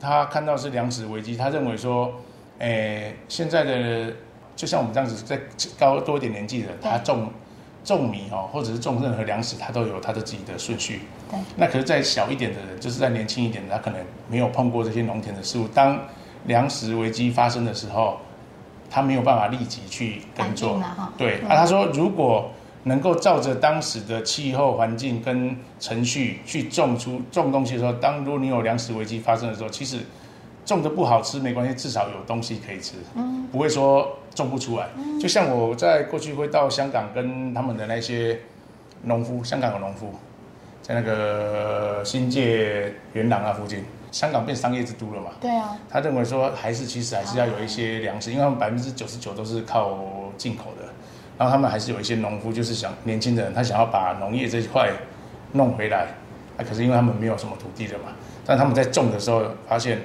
[0.00, 2.12] 他看到是粮食危机，他认为说，
[2.58, 4.12] 诶，现在的
[4.56, 5.38] 就像我们这样子，在
[5.78, 7.30] 高多一点年纪的，他种
[7.84, 11.02] 种米哦，或者是种任何粮食，他都有他的自己的顺序。
[11.30, 11.38] 对。
[11.56, 15.68] 那可是，在小一点的人，就是在年轻一点的，他可能没有碰过这些农田的事物。
[15.68, 15.98] 当
[16.46, 18.18] 粮食危机发生的时候，
[18.90, 20.82] 他没有办法立即去耕作。
[21.16, 21.36] 对。
[21.42, 22.50] 啊，他说如果。
[22.84, 29.98] 能够照着当时的气候环境跟程序去种出种东西的时候，当如果你有粮食危机发生的时候，其实
[30.64, 34.88] 种的不好吃没关系，至少有东西可以吃，嗯，不会说种不出来。
[35.20, 38.40] 就像我在过去会到香港跟他们的那些
[39.02, 40.14] 农夫，香港的农夫，
[40.80, 49.98] 在那个新界元朗啊附近，香港变商业之都了嘛，对啊，他认为说还是其实还是要有一些粮食，因为他们百分之九十九都是靠
[50.38, 50.79] 进口的。
[51.40, 54.92] 然后他们还是有一些农夫，就是想年轻人，他想要把农业这一块
[55.52, 56.00] 弄回来，
[56.58, 58.12] 啊，可是因为他们没有什么土地的嘛，
[58.44, 60.02] 但他们在种的时候发现，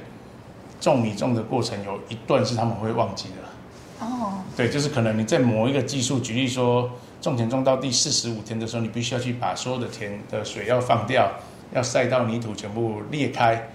[0.80, 4.06] 种米种的过程有一段是他们会忘记的。
[4.06, 4.36] 哦。
[4.56, 11.30] 对，就是可能你在某一个技术，举例说，种田种到第四十五天的时候，你必须要去把所有的田的水要放掉，
[11.74, 13.68] 要晒到泥土全部裂开，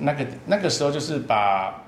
[0.00, 1.84] 那个那个时候就是把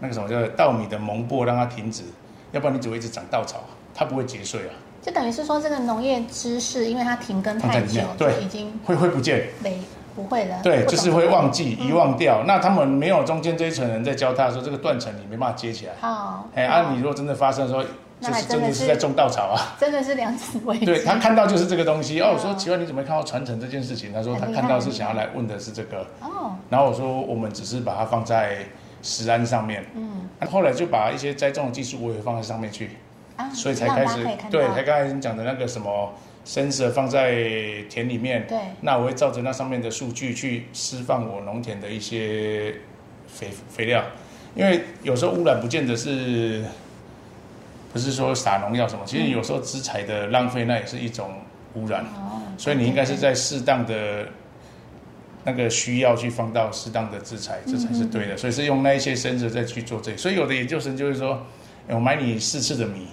[0.00, 2.02] 那个什么叫稻米的萌播让它停止，
[2.50, 3.60] 要不然你只会一直长稻草。
[3.98, 4.70] 它不会结穗啊，
[5.02, 9.80] 就等于是说这个农业知识，因为它停耕太久，对，已经会会不见，没
[10.14, 12.44] 不会的，对，就是会忘记遗忘掉。
[12.46, 15.94] 那他们没有中间这一层人在教他的时候，这个断层你没办法接起来。
[16.00, 17.82] 好，哎，啊，你如果真的发生的时候，
[18.20, 24.12] 就是真的是在种稻草啊，真的是两子危对他看到就是这个东西哦，我说奇怪，你怎么看到传承这件事情？
[24.12, 26.06] 他说他看到是想要来问的是这个。
[26.20, 28.58] 哦，然后我说我们只是把它放在
[29.02, 32.90] 石安上面，嗯，后来就把一些栽种的技术我也放在上面去。
[33.54, 36.12] 所以才开始，对，才刚才你讲的那个什么
[36.44, 37.34] sensor 放在
[37.88, 42.74] 田里面，对，那我会照着那上面的数据去释放我农田的一些
[43.26, 44.02] 肥肥料，
[44.54, 46.64] 因为有时候污染不见得是，
[47.92, 51.30] 不是说撒农药什么，其实有时候资材的浪费那也是一种
[51.74, 54.26] 污染，哦，所以你应该是在适当的
[55.44, 61.46] 那个需要去放到适当的资材，这才是对的，所以是用那一些 sensor 再去做这，所以有的研究生就是说，
[61.88, 63.06] 我买你四次的米。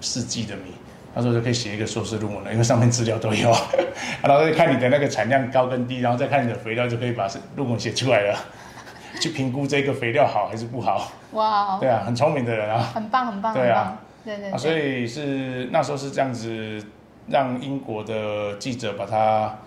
[0.00, 0.72] 四季的米，
[1.14, 3.54] 他说就可以写一个硕士论文了，因为上面资料都有，
[4.22, 8.38] 然后再看你的那个产量高跟低，然后再看你的肥料，就可以把论文写出来了，
[9.20, 11.12] 去评估这个肥料好还是不好。
[11.32, 16.84] 哇，对啊，很聪明的人啊，很棒很棒，对啊，对对，所以是那时候是这样子，
[17.28, 19.58] 让英国的记者把他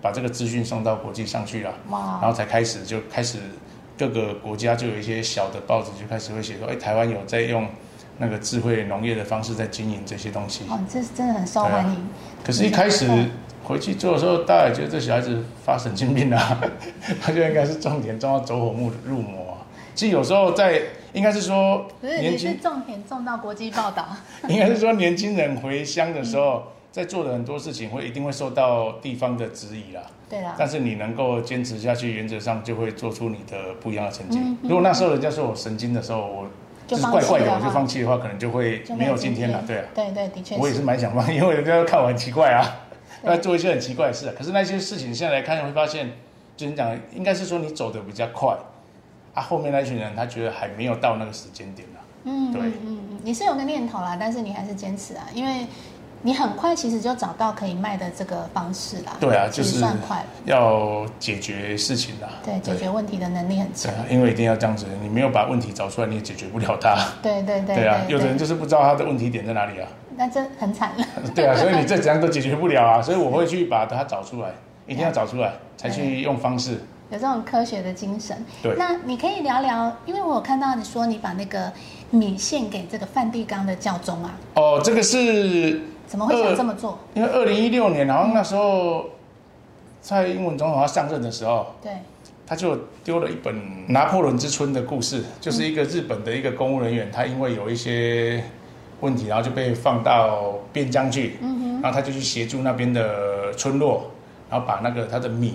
[0.00, 3.38] 把这个资讯送到国际上去了，哇，然后才开始就开始
[3.98, 7.66] 各个国家就有一些小的报纸就开始会写说，哎，台湾有在用。
[8.18, 12.08] 那个智慧农业的方式在经营这些东西，哦，这是真的很受欢迎。
[12.44, 13.08] 可是，一开始
[13.64, 16.60] 回去做的时候，大家也觉得这小孩子发神经病啊，
[17.22, 19.58] 他就应该是种田种到走火入入魔。
[19.94, 20.80] 其实有时候在，
[21.12, 24.08] 应该是说，不是你是种田种到国际报道，
[24.48, 30.02] 应该是说年轻人回乡的时候，在做的很多事情会一定会受到地方的质疑啦。
[30.28, 30.54] 对啦。
[30.58, 34.38] 但是你能够坚持下去，原则上就会做出你的不一样的成绩。
[34.62, 36.46] 如果那时候人家说我神经的时候，我。
[36.86, 39.62] 就是怪怪的，我就放弃的话，可能就会没有今天了。
[39.66, 40.56] 对啊，对对，的确。
[40.56, 42.62] 我也是蛮想放，因为人家看我很奇怪啊，
[43.24, 44.30] 要做一些很奇怪的事。
[44.36, 46.12] 可是那些事情现在来看，会发现，
[46.56, 48.56] 就你讲，应该是说你走的比较快，
[49.34, 51.98] 啊，后面那群人他觉得还没有到那个时间点啊。
[52.24, 55.66] 嗯，对，嗯嗯，你是有个念头啦，但是你还是坚持啊，因为。
[56.24, 59.16] 你很快其实就找到可以卖的这个方式啦。
[59.18, 62.28] 对啊，就是算快要解决事情啦。
[62.44, 63.92] 对，解决问题的能力很强。
[63.92, 66.96] 对，因为一定要这样子，你没有把问题找出来，你也解决不了它。
[67.20, 67.74] 对对对。
[67.74, 69.88] 对啊，有的人就是不知道他的问题点在哪里啊。
[70.16, 71.04] 那这很惨了。
[71.34, 74.50] 对啊，所以你 这怎样都解决不了啊，所以我会去把它找出来，
[74.86, 76.80] 一定要找出来才去用方式。
[77.10, 78.36] 有这种科学的精神。
[78.62, 78.76] 对。
[78.78, 81.72] 那你可以聊聊，因为我有看到你说你把那个
[82.10, 84.34] 米献给这个梵蒂冈的教宗啊。
[84.54, 85.80] 哦，这个是。
[86.12, 86.98] 怎么会想这么做？
[87.14, 89.06] 因为二零一六年，然后那时候
[90.02, 91.90] 在英文总统要上任的时候，对，
[92.46, 93.54] 他就丢了一本
[93.88, 98.44] 《拿破仑之春》的故事，就是一个日本的一个公务人员，他因为有一些
[99.00, 104.10] 问题，然后就被放到边疆去，嗯哼，然后他就去协助那边的村落，
[104.50, 105.54] 然后把那个他的米。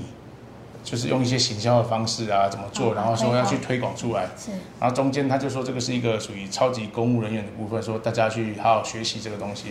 [0.89, 4.23] 就是用一些行销的方式啊，怎么做，然后说要去推广出来。
[4.37, 4.51] 是。
[4.79, 9.65] 然后中间他就说这个是一个属于超级公务人员的部分，说大家去好好学习这个东西。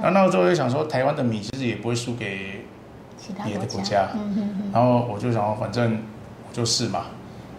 [0.00, 2.64] 然后那时候我就想说，台湾的米其实也不会输给
[3.44, 4.10] 别的国家。
[4.14, 6.00] 嗯然后我就想，反正
[6.48, 7.06] 我就试嘛。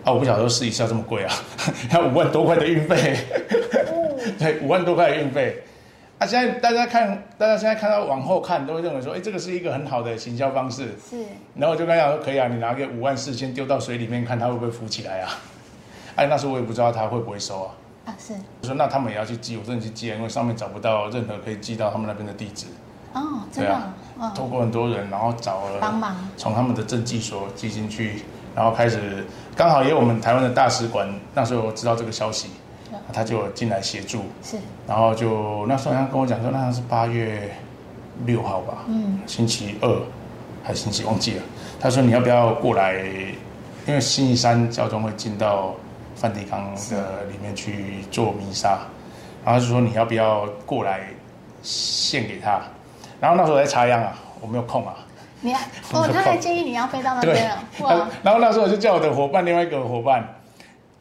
[0.05, 1.34] 啊，我不晓得试一下这么贵啊，
[1.91, 3.18] 要五万多块的运费，
[4.39, 5.62] 对，五万多块的运费。
[6.22, 10.89] 啊，现在大家看，大家现在看到往后看，都会认为说，哎，这个是一个很好的行销方式。
[11.09, 11.26] 是。
[11.55, 15.32] 然后我就跟他讲说，可以啊，你拿个五万四先丢到水里面，看它会不会浮起来啊？
[16.15, 17.74] 哎，那时候我也不知道他会不会收啊。
[18.05, 18.34] 啊，是。
[18.61, 22.67] 我说那他们也要去寄，我真的去寄啊，因为上面找不到任何可以寄到他们那边的地址。
[23.13, 23.74] 哦，真的。
[23.74, 23.91] 啊。
[24.36, 28.22] 透过很多人，然后找了帮忙，从他们的政绩所寄进去，
[28.53, 32.51] 然后开始刚好也有我们台湾的大使馆，那时候知道这个消息，
[33.14, 34.24] 他就进来协助。
[34.44, 34.58] 是。
[34.88, 37.50] 然后就那时候他跟我讲说，那是八月
[38.26, 40.02] 六号吧，嗯，星期二
[40.64, 41.44] 还是星期忘记了。
[41.80, 43.04] 他说你要不要过来？
[43.88, 45.74] 因为星期三教宗会进到
[46.16, 48.82] 梵蒂冈的里面去做弥撒，
[49.44, 51.08] 然后就说你要不要过来
[51.64, 52.62] 献给他？
[53.20, 54.94] 然后那时候在插秧啊，我没有空啊。
[55.42, 55.52] 你
[55.94, 58.08] 哦，他还建议你要飞到那边了。
[58.22, 60.24] 然后那时候我就叫我的伙伴，另外一个伙伴，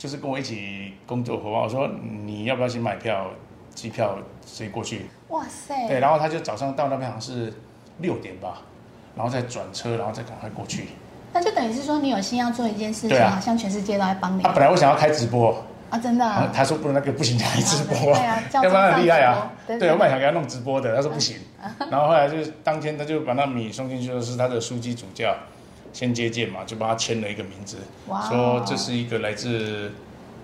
[0.00, 1.86] 就是跟我一起工作伙伴，我说
[2.24, 3.26] 你要不要先买票，
[3.74, 5.02] 机票直接过去？
[5.28, 5.86] 哇塞！
[5.88, 7.52] 对，然后他就早上到那边好像是
[7.98, 8.62] 六点吧，
[9.14, 10.86] 然后再转车，然后再赶快过去。
[11.34, 14.42] 那就等于是说，你有心要做一件事情，好像全世界都在帮你。
[14.42, 16.50] 他本来我想要开直播啊，真的。
[16.50, 17.94] 他说不能那个不行，开直播。
[18.14, 19.52] 对啊，要不然很厉害啊。
[19.66, 21.36] 对，我本来想给他弄直播的，他说不行。
[21.90, 25.36] 然后后来就当天他就把那米送进去的是他的书记主教
[25.92, 27.78] 先接见嘛，就帮他签了一个名字，
[28.28, 29.92] 说这是一个来自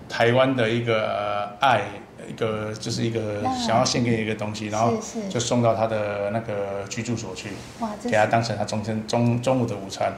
[0.09, 1.81] 台湾的一个爱，
[2.27, 4.93] 一个就是一个想要献给你一个东西，然后
[5.29, 7.49] 就送到他的那个居住所去，
[8.03, 10.13] 给他当成他中餐中中午的午餐。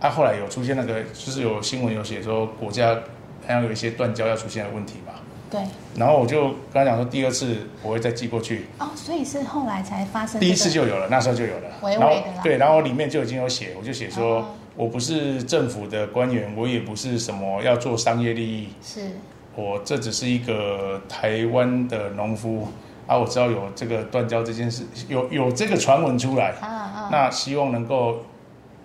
[0.00, 5.14] 他后来有出现那个，就是有新闻有写说国家好像有一些断交要出现的问题嘛。
[5.50, 5.62] 对。
[5.96, 8.66] 然后我就跟他讲说，第二次我会再寄过去。
[8.78, 10.38] 哦，所以是后来才发生。
[10.38, 11.68] 第一次就有了，那时候就有了。
[11.98, 18.68] 然后对，然后里面就已经有写，我就写说，我不是政府的官员，我也不是什么要做商业利益。
[18.82, 19.10] 是。
[19.56, 22.68] 我这只是一个台湾的农夫
[23.06, 26.54] 啊，我知道有这个断交这件事，有有这个传闻出来。
[26.60, 27.08] 啊啊。
[27.10, 28.22] 那希望能够。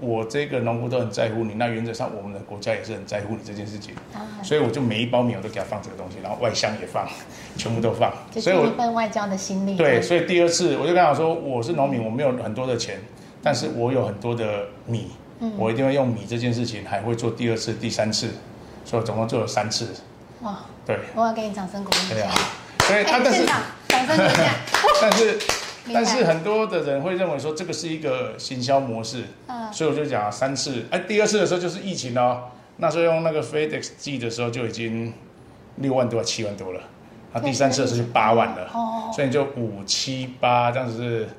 [0.02, 3.94] 我这个农夫都很在乎你，那原则上我们的国家也是很在乎你这件事情，
[4.42, 7.06] 所以我就每一包米我都给他放这个东西，然后外箱也放，
[7.60, 8.10] 全部都放。
[8.32, 9.76] 所以一份外交的心力。
[9.76, 12.98] 对，所以第二次我就跟他说，我是农民，我没有很多的钱，
[13.44, 15.08] 但是我有很多的米，
[15.58, 18.30] 我一定会用米这件事情，还会做第二次、第三次，
[18.86, 19.88] 所以总共做了三次。
[20.42, 22.30] 哇，对，我要给你掌声鼓励一下。
[22.88, 24.52] 所以他但是掌声鼓励一下，
[25.02, 25.40] 但是。
[25.92, 32.44] 但是很多的人会认为说这个是一个行销模式，嗯，所以我就讲三次，哎，第二次的时候就是疫情哦，
[32.78, 35.12] 那时候用那个 FedEx 寄的时候就已经
[35.78, 36.82] 六万多、七万多了，
[37.34, 41.30] 那，第三次的时候就八万了，哦，所以你就五七八这样子是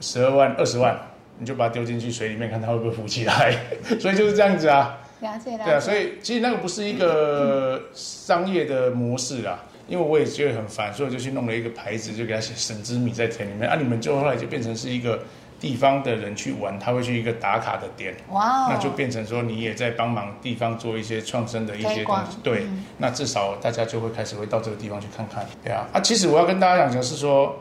[0.00, 0.96] 十二万、二十万，
[1.38, 3.56] 你就把它丢进去水里面看它会不会浮起来，
[4.00, 9.64] 所以就是这样子啊，了解了，对啊，所以其实那个不是一个商业的模式啊。
[9.88, 13.68] 因为我也觉得很烦，所以我就去弄了一个牌子，就给他写“神之米”在田里面。
[13.68, 15.18] 啊，你们就后来就变成是一个
[15.60, 18.14] 地方的人去玩，他会去一个打卡的点。
[18.30, 18.66] 哇哦！
[18.70, 22.38] 那就变成说你也在帮忙地方做一些创生的一些东西。
[22.44, 22.64] 对，
[22.98, 25.44] 那至少大家就会开始会到这个地方去看看。
[25.62, 27.60] 对啊，啊，其实我要跟大家讲的是说，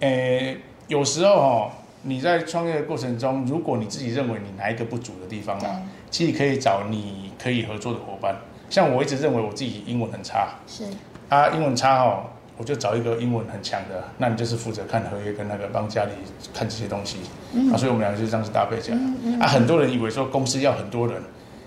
[0.00, 0.56] 诶，
[0.88, 1.72] 有时候哈，
[2.02, 8.36] 你在创业的过程中，如果你自己认为你哪一个不足的地方啊，其实可以找你可以合作的伙伴。
[8.70, 10.50] 像我一直认为我自己英文很差。
[10.66, 10.84] 是。
[11.28, 12.24] 啊，英文差哦，
[12.56, 16.10] 我就找一个英文很强的，那你就是负责看合约跟那个帮家里
[16.54, 17.18] 看这些东西，
[17.52, 18.98] 嗯啊，所以我们两个就这样子搭配起来。
[19.40, 21.20] 啊，很多人以为说公司要很多人，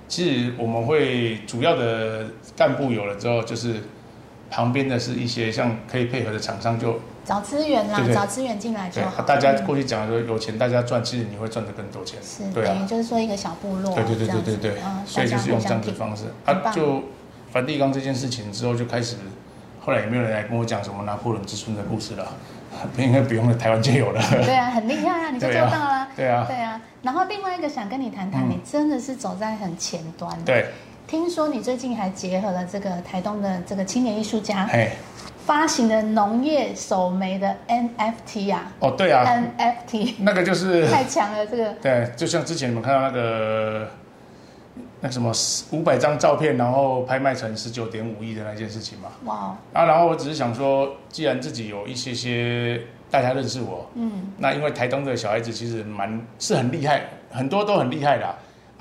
[0.08, 2.26] 其实我们会主要的
[2.56, 3.76] 干部有了之后，就是
[4.52, 9.24] 旁边的是一些像可以配合的厂商就找资源啦，找资源进来就好。
[9.24, 12.20] 大家过去讲说有钱大家赚，其实你会赚的更多钱。
[12.22, 14.74] 是，对啊，就是说一个小部落，对对对对对对，
[15.06, 16.26] 所以就是用这样子方式。
[16.46, 17.04] 啊，就
[17.52, 19.16] 梵蒂冈这件事情之后就开始。
[19.84, 22.32] 后来也没有人来跟我讲什么拿破仑之春的故事了，
[22.98, 24.22] 应该不用了，台湾就有了。
[24.30, 26.08] 对啊，很厉害啊，你就做到了。
[26.16, 26.80] 对啊，对啊。
[27.02, 30.38] 然后另外一个想跟你谈谈，你真的是走在很前端。
[30.46, 30.68] 对。
[31.08, 34.70] 听说你最近还结合了这个台东的这个青年艺术家，
[35.46, 38.72] 发行的农业手媒的 NFT 啊。
[38.80, 39.26] 哦，对啊。
[39.26, 40.14] NFT。
[40.24, 41.74] 那个就是 太强了，这个。
[41.82, 43.88] 对，就像之前你们看到那个。
[45.04, 45.32] 那什么
[45.72, 49.10] 五百张照片，然后拍卖成十九点五亿的那件事情嘛。
[49.26, 49.58] 哇！
[49.74, 52.80] 啊，然后我只是想说，既然自己有一些些
[53.10, 58.28] 大家认识我，嗯，那因为台东的小孩子其实蛮是很厉害，很多都很厉害的。
[58.28, 58.36] 啊，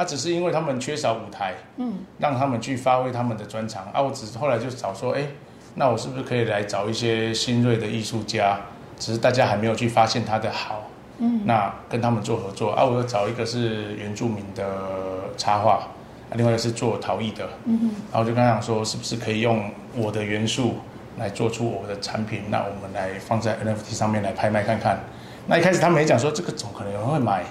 [0.04, 3.86] 只是因为他们缺少舞台，嗯，让他们去发挥他们的专长。
[3.92, 5.26] 啊，我只是后来就找说，哎，
[5.74, 8.58] 那我是不是可以来找一些新锐的艺术家？
[8.98, 10.88] 只是大家还没有去发现他的好，
[11.18, 12.72] 嗯，那跟他们做合作。
[12.72, 14.64] 啊，我要找一个是原住民的
[15.36, 15.88] 插画。
[16.34, 20.76] 另外一个是做陶艺的，嗯哼，然后就跟他讲说，是不是可以用我的元素
[21.18, 22.42] 来做出我的产品？
[22.50, 25.00] 那我们来放在 NFT 上面来拍卖看看。
[25.48, 27.42] 那一开始他们也讲说，这个总可能有人会买？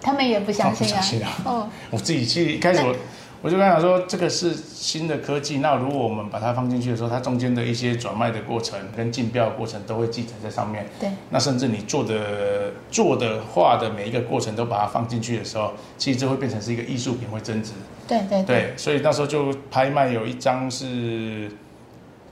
[0.00, 1.30] 他们也不相信啊。
[1.44, 2.94] 哦，我自己去一开始我。
[3.40, 5.58] 我就跟他讲说，这个是新的科技。
[5.58, 10.84] 那如果我们把它放进去的时候，它中间的一些转卖的过程跟竞标的过程都会记载在上面。
[10.98, 11.08] 对。
[11.30, 17.74] 那甚至你做的做的画的每一个过程都把它放进去的时候，其实这会变成是一个艺术品，会增值。
[18.08, 18.74] 对对对。
[18.76, 21.48] 所以那时候就拍卖有一张是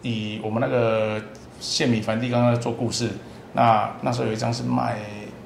[0.03, 1.23] 以我们那个
[1.61, 3.11] 谢米梵蒂冈在做故事。
[3.53, 4.97] 那那时候有一张是卖，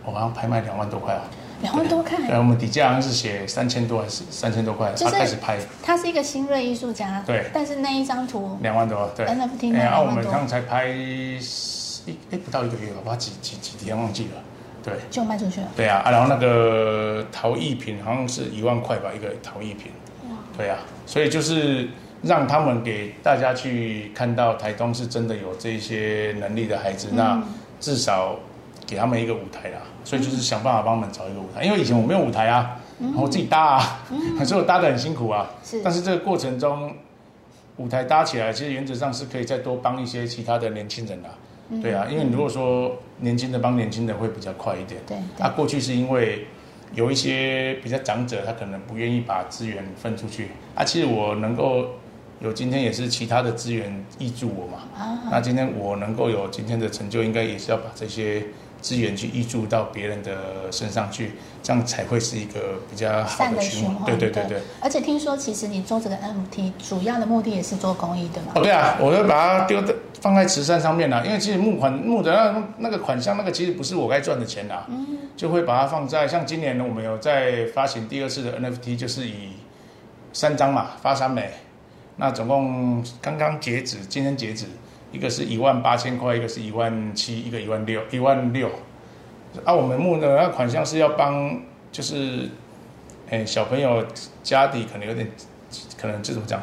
[0.06, 1.20] 我好像拍卖两万多块啊。
[1.62, 5.58] 两万多块，对，我们底价好像是写三千多还是三千多块，他开始拍。
[5.82, 11.38] 他是一个新锐艺术家，对，但是那一张图两万多，对，NFT 然后我们刚才拍一
[12.30, 14.42] 哎不到一个月，好吧，几几几天忘记了，
[14.82, 15.68] 对，就卖出去了。
[15.76, 19.92] 对啊，啊，然后那个陶艺品好像是一万块吧，一个陶艺品。
[20.30, 21.88] 哇，对啊，所以就是
[22.22, 27.42] 让他们给大家去看到台东是真的有这些能力的孩子，那
[27.78, 28.36] 至少。
[28.86, 34.00] 给他们一个舞台啦，所以就是想办法帮我们找一个舞台，因为以前我没有舞台啊，然后自己搭啊，
[34.44, 35.50] 所以我搭的很辛苦啊。
[35.62, 36.92] 是，但是这个过程中，
[37.76, 41.28] 舞台搭起来，其实原则上是可以再多帮一些其他的年轻人的，
[41.82, 45.00] 对啊，因为你如果说年轻的帮年轻的会比较快一点。
[45.06, 46.46] 对，他过去是因为
[46.94, 50.84] 有一些比较长者，他可能不愿意把资源分出去啊。
[50.84, 51.86] 其实我能够
[52.40, 58.42] 有今天也是其他的资源挹注我嘛，那今天我能够有今天的成就，应该也是要把这些。
[58.80, 64.04] 资源去挹注到别人的身上去，这样才会是一个比较好的循环。
[64.06, 64.60] 对对对对。
[64.80, 68.52] 而且听说，其实你做这个 NFT 主要的目的也是做公益的嘛？
[68.54, 71.22] 哦，对啊，我会把它丢在放在慈善上面啦。
[71.24, 74.86] 因为其实募款募的那那个款项，那个其实不是我该赚的钱啦。
[74.88, 75.06] 嗯。
[75.36, 79.50] 就会把它放在像今年呢，我们有在发行第二次的 NFT，就是以
[80.32, 81.50] 三张嘛发三枚，
[82.16, 84.66] 那总共刚刚截止，今天截止。
[85.12, 88.70] 一个是一万八千块，一个是一万七，一个一万六，一万六。
[89.64, 92.48] 啊，我们募的那款项是要帮，就是，
[93.28, 94.06] 哎，小朋友
[94.44, 95.28] 家底可能有点，
[96.00, 96.62] 可能这种讲，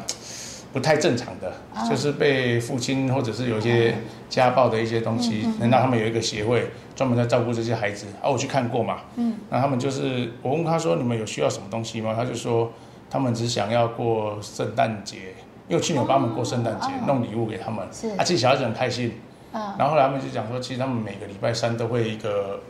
[0.72, 1.52] 不太正常的，
[1.90, 3.94] 就是被父亲或者是有一些
[4.30, 8.06] 家暴的一些东西，能让他们有一个协会专门在照顾这些孩子。
[8.22, 12.14] 啊，我去看过嘛，嗯，那他们就是我问他说，你们有需要什么东西吗？
[12.16, 12.72] 他就说，
[13.10, 15.34] 他们只想要过圣诞节。
[15.68, 19.12] 因为去年我帮他们过圣诞节，弄礼物给他们，啊，其实小孩子很开心。
[19.52, 22.60] 然后后来他们就讲说，其实他们每个礼拜三都会一个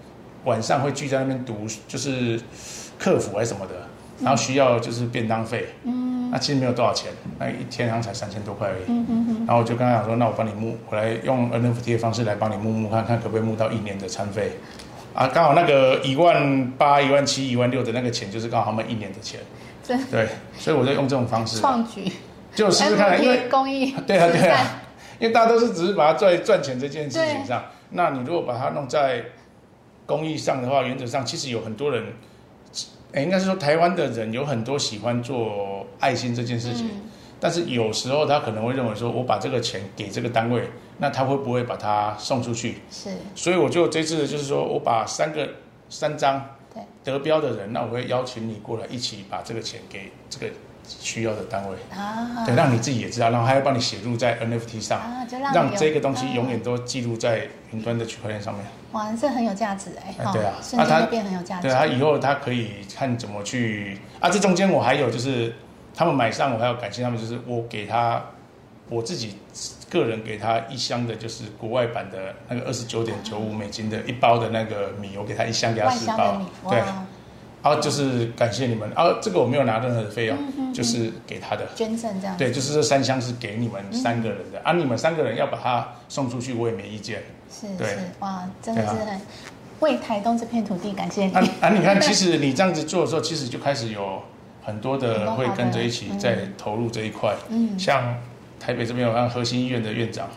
[0.45, 2.41] 晚上会聚在那边读，就是
[2.99, 3.75] 客服还是什么的，
[4.21, 5.67] 然后需要就是便当费。
[5.83, 8.85] 嗯，那其实没有多少钱，那一天好像才三千多块而已。
[8.87, 14.53] 嗯嗯然后我就跟他讲说，那我帮你募，我来用 NFT 的方式来帮你募募看看可不可以募到一年的餐费。
[15.15, 19.41] 啊，刚好那个一万八、一万七、一万六的那个钱，就是刚好他们一年的钱。
[20.11, 21.59] 对，所以我就用这种方式。
[21.59, 22.13] 创举。
[22.59, 24.83] 就试试看，因为公益 对啊对啊，
[25.21, 29.25] 因为大家都是只是把它在赚钱这件事情上，那你如果把它弄在
[30.05, 32.05] 公益上的话，原则上其实有很多人，
[33.13, 36.91] 哎，应该是说台湾的人有很多喜欢做爱心这件事情，
[37.39, 42.79] 但是有时候他可能会认为说，我把这个钱给这个单位，那他会不会把它送出去？
[42.91, 45.49] 是，所以我就这次就是说我把三个
[45.89, 46.57] 三张
[47.05, 50.53] 得标的人，那我会邀请你过来一起把这个钱给这个。
[51.01, 55.01] 需要的单位啊，对，让你自己也知道，然后还要帮你写入在 NFT 上，
[55.53, 58.65] 让这个东西永远都记录在云端的区块链上面。
[58.93, 60.15] 哇，这很有价值哎！
[60.33, 61.69] 对啊，那它变很有价值。
[61.69, 64.31] 对啊，以后他可以看怎么去啊。
[64.31, 65.55] 这中间我还有就是，
[65.95, 68.25] 他们买上我还要感谢他们，就是我给他
[68.89, 69.37] 我自己
[69.91, 76.83] 个人给他一箱的，就是国外版的那个二十九点九五美金的一包的那个米，我给他一箱给他十包，对。
[77.61, 82.37] 然后就是感谢你们，啊，这个我没有拿任何的费用，就是给他的捐赠这样。
[82.37, 87.23] 对，就是这三箱是给你们三个人的，啊，你们三个人要把它送出去，我也没意见。
[87.51, 89.21] 是是，哇，真的是很
[89.81, 91.35] 为台东这片土地感谢你。
[91.35, 94.23] 啊，你看， 其实你这样子做的时候，其实就开始有
[94.63, 97.35] 很多的会跟着一起在投入这一块。
[97.49, 98.15] 嗯，像
[98.61, 100.29] 台北这边有像核心医院的院长，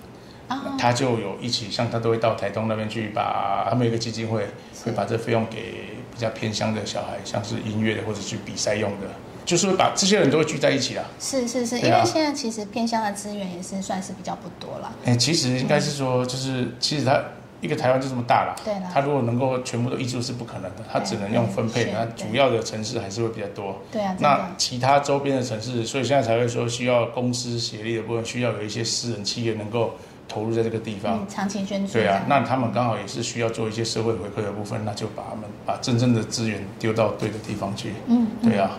[0.79, 4.47] 他就有一起，像他都会到台东那边去，把他们有一个基金会
[4.83, 6.00] 会把这费用给。
[6.21, 9.07] 比较偏乡的小孩，像是音乐的或者去比赛用的，
[9.43, 11.03] 就是把这些人都会聚在一起啊。
[11.19, 14.93] 是是是，因为现在其实偏乡的资源也是算是比较不多了。
[15.03, 17.19] 哎，其实应该是说，就是其实它
[17.59, 18.55] 一个台湾就这么大了。
[18.63, 21.91] 对它如果能够全部都挹注是不可能的，它只能用分配。
[21.91, 23.81] 那主要的城市还是会比较多。
[23.91, 24.15] 对啊。
[24.19, 29.95] 那其他周边的城市，所以现在才会说需要公司协力的部分，需要有一些私人企业能够
[30.31, 31.93] 投入在这个地方，长期捐助。
[31.93, 37.93] 对啊，那他们刚好也是需要做一些社会回馈的部分，那就把他们把真正的资源丢到对的地方去。
[38.07, 38.71] 嗯，对啊。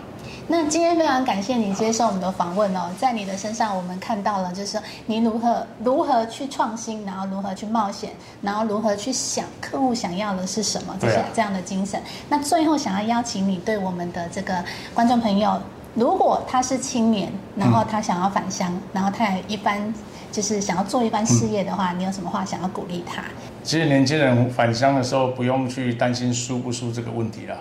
[0.45, 12.01] 那今天非常感谢你接受我们的访问哦，在你的身上我们看到了，就是你如何如何去创新，然后如何去冒险，然后如何去想客户想要的是什么，这些这样的精神。
[12.27, 15.61] 那最后想要邀请你对我们的这个观众朋友，
[15.93, 19.93] 如果他是青年，然后他想要返乡，然后他也一般
[20.33, 23.23] 就是想要做一番事业的话，你有什么话想要鼓励他？
[23.63, 27.55] 其实年轻人返乡的时候，不用去担心输不输这个问题啦。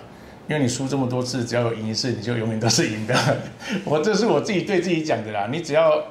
[0.49, 3.15] 因为你输这么多次，只要有赢一次，你就永远都是赢的。
[3.85, 5.49] 我这是我自己对自己讲的啦。
[5.53, 6.03] 你只要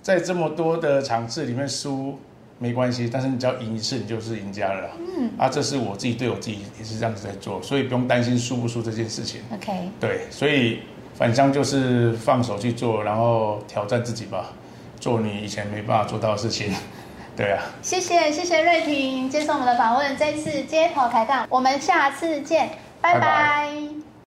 [0.00, 2.18] 在这么多的场次里面输
[2.58, 4.90] 没关系，但是你只要赢一次，你就是赢家了。
[5.18, 9.42] 嗯，啊，这是我自己对我自己也是这样子在做，所以不用担心输不输这件事情。
[9.52, 10.80] OK，对，所以
[11.14, 14.50] 返乡就是放手去做，然后挑战自己吧，
[15.00, 16.74] 做你以前没办法做到的事情。
[17.36, 22.70] 对啊，谢谢谢谢瑞婷接受我们的访问，这次街头开杠，我们下次见。
[23.00, 24.07] 拜拜。